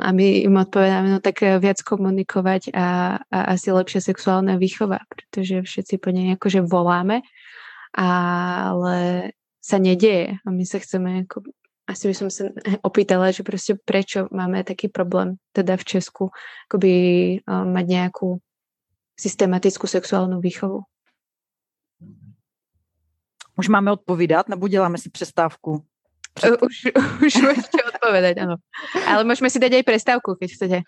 A 0.00 0.10
my 0.10 0.42
im 0.42 0.58
odpovedáme, 0.58 1.06
no 1.06 1.18
tak 1.22 1.46
e, 1.46 1.62
viac 1.62 1.78
komunikovať 1.86 2.74
a, 2.74 3.20
a 3.30 3.38
asi 3.54 3.70
lepšia 3.70 4.02
sexuálna 4.02 4.58
výchova, 4.58 5.06
pretože 5.06 5.62
všetci 5.62 5.94
po 6.02 6.10
nej 6.10 6.34
akože 6.34 6.66
voláme, 6.66 7.22
ale 7.94 9.30
sa 9.62 9.78
nedieje 9.78 10.42
a 10.42 10.48
my 10.50 10.66
sa 10.66 10.82
chceme 10.82 11.30
ako 11.30 11.46
asi 11.90 12.06
by 12.06 12.14
som 12.14 12.28
sa 12.30 12.46
opýtala, 12.88 13.34
že 13.34 13.42
proste 13.42 13.74
prečo 13.74 14.30
máme 14.30 14.62
taký 14.62 14.86
problém 14.86 15.42
teda 15.50 15.74
v 15.74 15.84
Česku 15.84 16.24
akoby 16.70 16.92
uh, 17.42 17.66
mať 17.66 17.84
nejakú 17.86 18.38
systematickú 19.20 19.84
sexuálnu 19.84 20.40
výchovu. 20.40 20.80
Už 23.56 23.68
máme 23.68 23.92
odpovídat, 23.92 24.48
nebo 24.48 24.68
děláme 24.68 24.98
si 24.98 25.10
přestávku? 25.10 25.84
Před... 26.34 26.62
Už, 26.62 26.76
už 27.26 27.34
môžete 27.44 27.78
odpovedať, 27.92 28.34
áno. 28.40 28.56
Ale 29.04 29.26
môžeme 29.28 29.52
si 29.52 29.60
dať 29.60 29.82
aj 29.82 29.84
prestávku, 29.84 30.38
keď 30.40 30.48
chcete. 30.56 30.78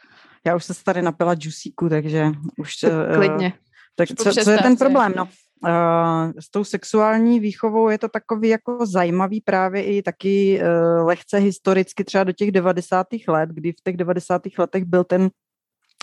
Já 0.47 0.57
už 0.57 0.65
se 0.65 0.85
tady 0.85 1.03
napila 1.03 1.35
džusíku, 1.35 1.89
takže 1.89 2.33
už... 2.59 2.73
Klidně. 3.15 3.53
Tak 3.95 4.09
co, 4.09 4.33
co 4.33 4.51
je 4.51 4.59
ten 4.59 4.77
problém? 4.77 5.13
No, 5.17 5.25
uh, 5.25 6.33
s 6.39 6.51
tou 6.51 6.65
sexuální 6.65 7.41
výchovou 7.41 7.89
je 7.89 7.99
to 7.99 8.09
takový 8.09 8.49
jako 8.49 8.87
zajímavý 8.87 9.41
právě 9.41 9.85
i 9.85 10.03
taky 10.03 10.61
uh, 10.63 11.07
lehce 11.07 11.39
historicky 11.39 12.05
třeba 12.05 12.25
do 12.25 12.33
těch 12.33 12.53
90. 12.53 13.07
let, 13.29 13.51
kdy 13.53 13.73
v 13.73 13.83
těch 13.85 13.97
90. 13.97 14.43
letech 14.59 14.85
byl 14.85 15.05
ten 15.05 15.31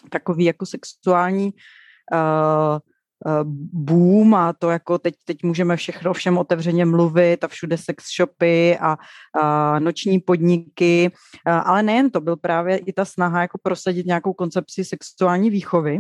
takový 0.09 0.45
jako 0.45 0.65
sexuální 0.65 1.45
uh, 1.45 1.59
boom 3.73 4.35
a 4.35 4.53
to 4.53 4.69
jako 4.69 4.97
teď, 4.97 5.15
teď 5.25 5.43
můžeme 5.43 5.75
všechno 5.75 6.13
všem 6.13 6.37
otevřeně 6.37 6.85
mluvit 6.85 7.43
a 7.43 7.47
všude 7.47 7.77
sex 7.77 8.03
shopy 8.15 8.77
a, 8.77 8.97
a 9.41 9.79
noční 9.79 10.19
podniky, 10.19 11.11
a, 11.45 11.59
ale 11.59 11.83
nejen 11.83 12.09
to, 12.09 12.21
byl 12.21 12.35
právě 12.35 12.77
i 12.77 12.93
ta 12.93 13.05
snaha 13.05 13.41
jako 13.41 13.57
prosadit 13.63 14.05
nějakou 14.05 14.33
koncepci 14.33 14.85
sexuální 14.85 15.49
výchovy, 15.49 15.97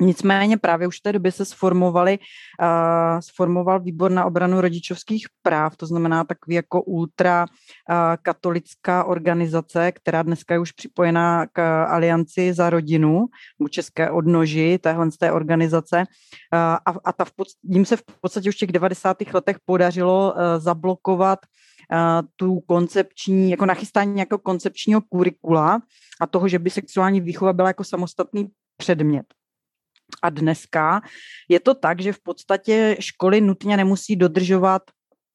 Nicméně 0.00 0.56
právě 0.56 0.86
už 0.86 0.98
v 0.98 1.02
té 1.02 1.12
době 1.12 1.32
se 1.32 1.44
sformovali, 1.44 2.18
uh, 2.18 3.20
sformoval 3.20 3.80
výbor 3.80 4.10
na 4.10 4.24
obranu 4.24 4.60
rodičovských 4.60 5.26
práv, 5.42 5.76
to 5.76 5.86
znamená 5.86 6.24
takový 6.24 6.54
jako 6.54 6.82
ultra 6.82 7.46
uh, 7.46 7.96
katolická 8.22 9.04
organizace, 9.04 9.92
která 9.92 10.22
dneska 10.22 10.54
je 10.54 10.60
už 10.60 10.72
připojená 10.72 11.46
k 11.52 11.84
Alianci 11.84 12.52
za 12.52 12.70
rodinu, 12.70 13.26
u 13.58 13.68
České 13.68 14.10
odnoži 14.10 14.78
téhle 14.78 15.10
z 15.10 15.16
té 15.16 15.32
organizace 15.32 15.98
uh, 15.98 16.58
a, 16.60 16.94
a 17.04 17.12
ta 17.12 17.24
v 17.24 17.32
pod, 17.32 17.48
jim 17.62 17.84
se 17.84 17.96
v 17.96 18.02
podstatě 18.20 18.48
už 18.48 18.54
v 18.54 18.58
těch 18.58 18.72
90. 18.72 19.16
letech 19.34 19.56
podařilo 19.64 20.32
uh, 20.32 20.40
zablokovat 20.58 21.38
tu 22.36 22.60
koncepční, 22.60 23.50
jako 23.50 23.66
nachystání 23.66 24.14
nějakého 24.14 24.38
koncepčního 24.38 25.00
kurikula 25.00 25.80
a 26.20 26.26
toho, 26.26 26.48
že 26.48 26.58
by 26.58 26.70
sexuální 26.70 27.20
výchova 27.20 27.52
byla 27.52 27.68
jako 27.68 27.84
samostatný 27.84 28.48
předmět. 28.76 29.26
A 30.22 30.30
dneska 30.30 31.00
je 31.48 31.60
to 31.60 31.74
tak, 31.74 32.00
že 32.00 32.12
v 32.12 32.22
podstatě 32.22 32.96
školy 33.00 33.40
nutně 33.40 33.76
nemusí 33.76 34.16
dodržovat 34.16 34.82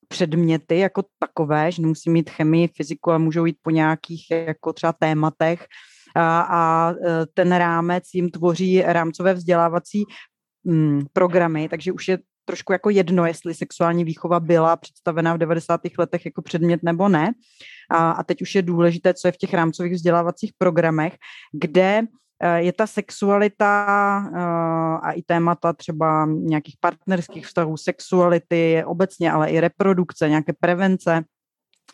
předměty 0.08 0.80
jako 0.80 1.04
takové, 1.20 1.72
že 1.72 1.82
nemusí 1.82 2.10
mít 2.10 2.30
chemii, 2.30 2.68
fyziku, 2.68 3.10
ale 3.10 3.20
můžou 3.20 3.46
jít 3.46 3.58
po 3.62 3.70
nějakých 3.70 4.32
jako 4.32 4.74
třeba 4.74 4.94
tématech 4.94 5.66
a, 6.16 6.42
a 6.42 6.92
e, 6.92 7.26
ten 7.34 7.56
rámec 7.56 8.04
jim 8.14 8.30
tvoří 8.30 8.82
rámcové 8.82 9.34
vzdělávací 9.34 10.04
mm, 10.64 11.06
programy, 11.14 11.70
takže 11.70 11.92
už 11.92 12.08
je 12.08 12.18
trošku 12.46 12.74
jako 12.74 12.90
jedno, 12.90 13.26
jestli 13.26 13.54
sexuální 13.54 14.04
výchova 14.04 14.40
byla 14.40 14.76
představena 14.76 15.34
v 15.34 15.38
90. 15.38 15.82
letech 16.00 16.26
jako 16.26 16.42
předmět 16.42 16.84
nebo 16.84 17.10
ne. 17.10 17.32
A, 17.90 18.12
a 18.12 18.24
teď 18.24 18.42
už 18.42 18.56
je 18.56 18.62
důležité, 18.62 19.14
co 19.14 19.28
je 19.28 19.32
v 19.32 19.38
těch 19.38 19.54
rámcových 19.54 19.94
vzdělávacích 19.94 20.52
programech, 20.58 21.14
kde 21.54 22.02
je 22.56 22.74
ta 22.74 22.88
sexualita 22.88 23.86
eh, 24.28 25.08
a 25.08 25.12
i 25.12 25.22
témata 25.22 25.74
třeba 25.74 26.26
nějakých 26.26 26.76
partnerských 26.80 27.46
vztahů, 27.46 27.78
sexuality 27.78 28.84
obecně, 28.86 29.32
ale 29.32 29.50
i 29.50 29.60
reprodukce, 29.60 30.30
nějaké 30.30 30.54
prevence, 30.60 31.24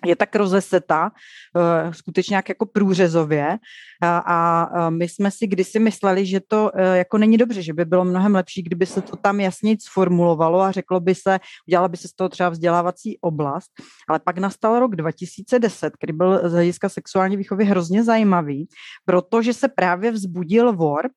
je 0.05 0.15
tak 0.15 0.35
rozeseta, 0.35 1.11
uh, 1.55 1.93
skutečně 1.93 2.35
jak 2.35 2.49
jako 2.49 2.65
průřezově. 2.65 3.57
A, 4.01 4.17
a 4.17 4.89
my 4.89 5.09
jsme 5.09 5.31
si 5.31 5.47
kdysi 5.47 5.79
mysleli, 5.79 6.25
že 6.25 6.39
to 6.47 6.71
uh, 6.73 6.81
jako 6.81 7.17
není 7.17 7.37
dobře, 7.37 7.61
že 7.61 7.73
by 7.73 7.85
bylo 7.85 8.05
mnohem 8.05 8.35
lepší, 8.35 8.61
kdyby 8.63 8.85
se 8.85 9.01
to 9.01 9.15
tam 9.15 9.39
jasně 9.39 9.77
sformulovalo 9.81 10.61
a 10.61 10.71
řeklo 10.71 10.99
by 10.99 11.15
se, 11.15 11.39
udělala 11.67 11.87
by 11.87 11.97
se 11.97 12.07
z 12.07 12.13
toho 12.13 12.29
třeba 12.29 12.49
vzdělávací 12.49 13.17
oblast, 13.21 13.71
ale 14.09 14.19
pak 14.19 14.37
nastal 14.37 14.79
rok 14.79 14.95
2010, 14.95 15.93
který 15.95 16.13
byl 16.13 16.49
z 16.49 16.51
hlediska 16.51 16.89
sexuální 16.89 17.37
výchovy 17.37 17.65
hrozně 17.65 18.03
zajímavý, 18.03 18.67
protože 19.05 19.53
se 19.53 19.67
právě 19.67 20.11
vzbudil 20.11 20.73
VORP, 20.73 21.11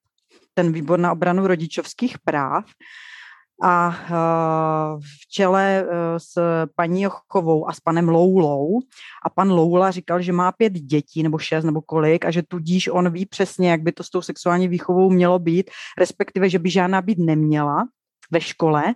ten 0.55 0.73
výbor 0.73 0.99
na 0.99 1.13
obranu 1.13 1.47
rodičovských 1.47 2.19
práv, 2.19 2.65
a 3.63 3.89
uh, 3.89 5.01
v 5.01 5.29
čele 5.31 5.85
uh, 5.85 5.91
s 6.17 6.39
paní 6.77 7.03
Jochovou 7.03 7.69
a 7.69 7.73
s 7.73 7.81
panem 7.81 8.09
Loulou. 8.09 8.81
A 9.25 9.31
pan 9.31 9.51
Loula 9.51 9.91
říkal, 9.91 10.23
že 10.23 10.33
má 10.33 10.53
pět 10.53 10.73
dětí 10.73 11.23
nebo 11.23 11.39
šest 11.39 11.65
nebo 11.65 11.83
kolik 11.83 12.25
a 12.25 12.31
že 12.31 12.43
tudíž 12.43 12.89
on 12.89 13.13
ví 13.13 13.27
přesně, 13.27 13.71
jak 13.71 13.83
by 13.83 13.93
to 13.93 14.03
s 14.03 14.11
tou 14.11 14.23
sexuální 14.23 14.69
výchovou 14.69 15.11
mělo 15.11 15.39
být, 15.39 15.71
respektive, 15.99 16.49
že 16.49 16.59
by 16.59 16.71
žádná 16.71 17.03
být 17.03 17.19
neměla 17.19 17.85
ve 18.31 18.41
škole. 18.41 18.95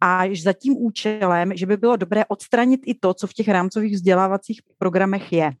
A 0.00 0.22
za 0.42 0.52
tím 0.52 0.74
účelem, 0.76 1.56
že 1.56 1.66
by 1.66 1.76
bylo 1.76 1.96
dobré 1.96 2.24
odstranit 2.24 2.80
i 2.86 2.94
to, 2.94 3.14
co 3.14 3.26
v 3.26 3.32
těch 3.32 3.48
rámcových 3.48 3.94
vzdělávacích 3.94 4.60
programech 4.78 5.32
je. 5.32 5.52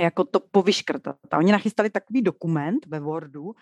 Jako 0.00 0.24
to 0.24 0.40
povyškrtat. 0.50 1.16
A 1.30 1.38
oni 1.38 1.52
nachystali 1.52 1.90
takový 1.90 2.22
dokument 2.22 2.86
ve 2.86 3.00
Wordu 3.00 3.52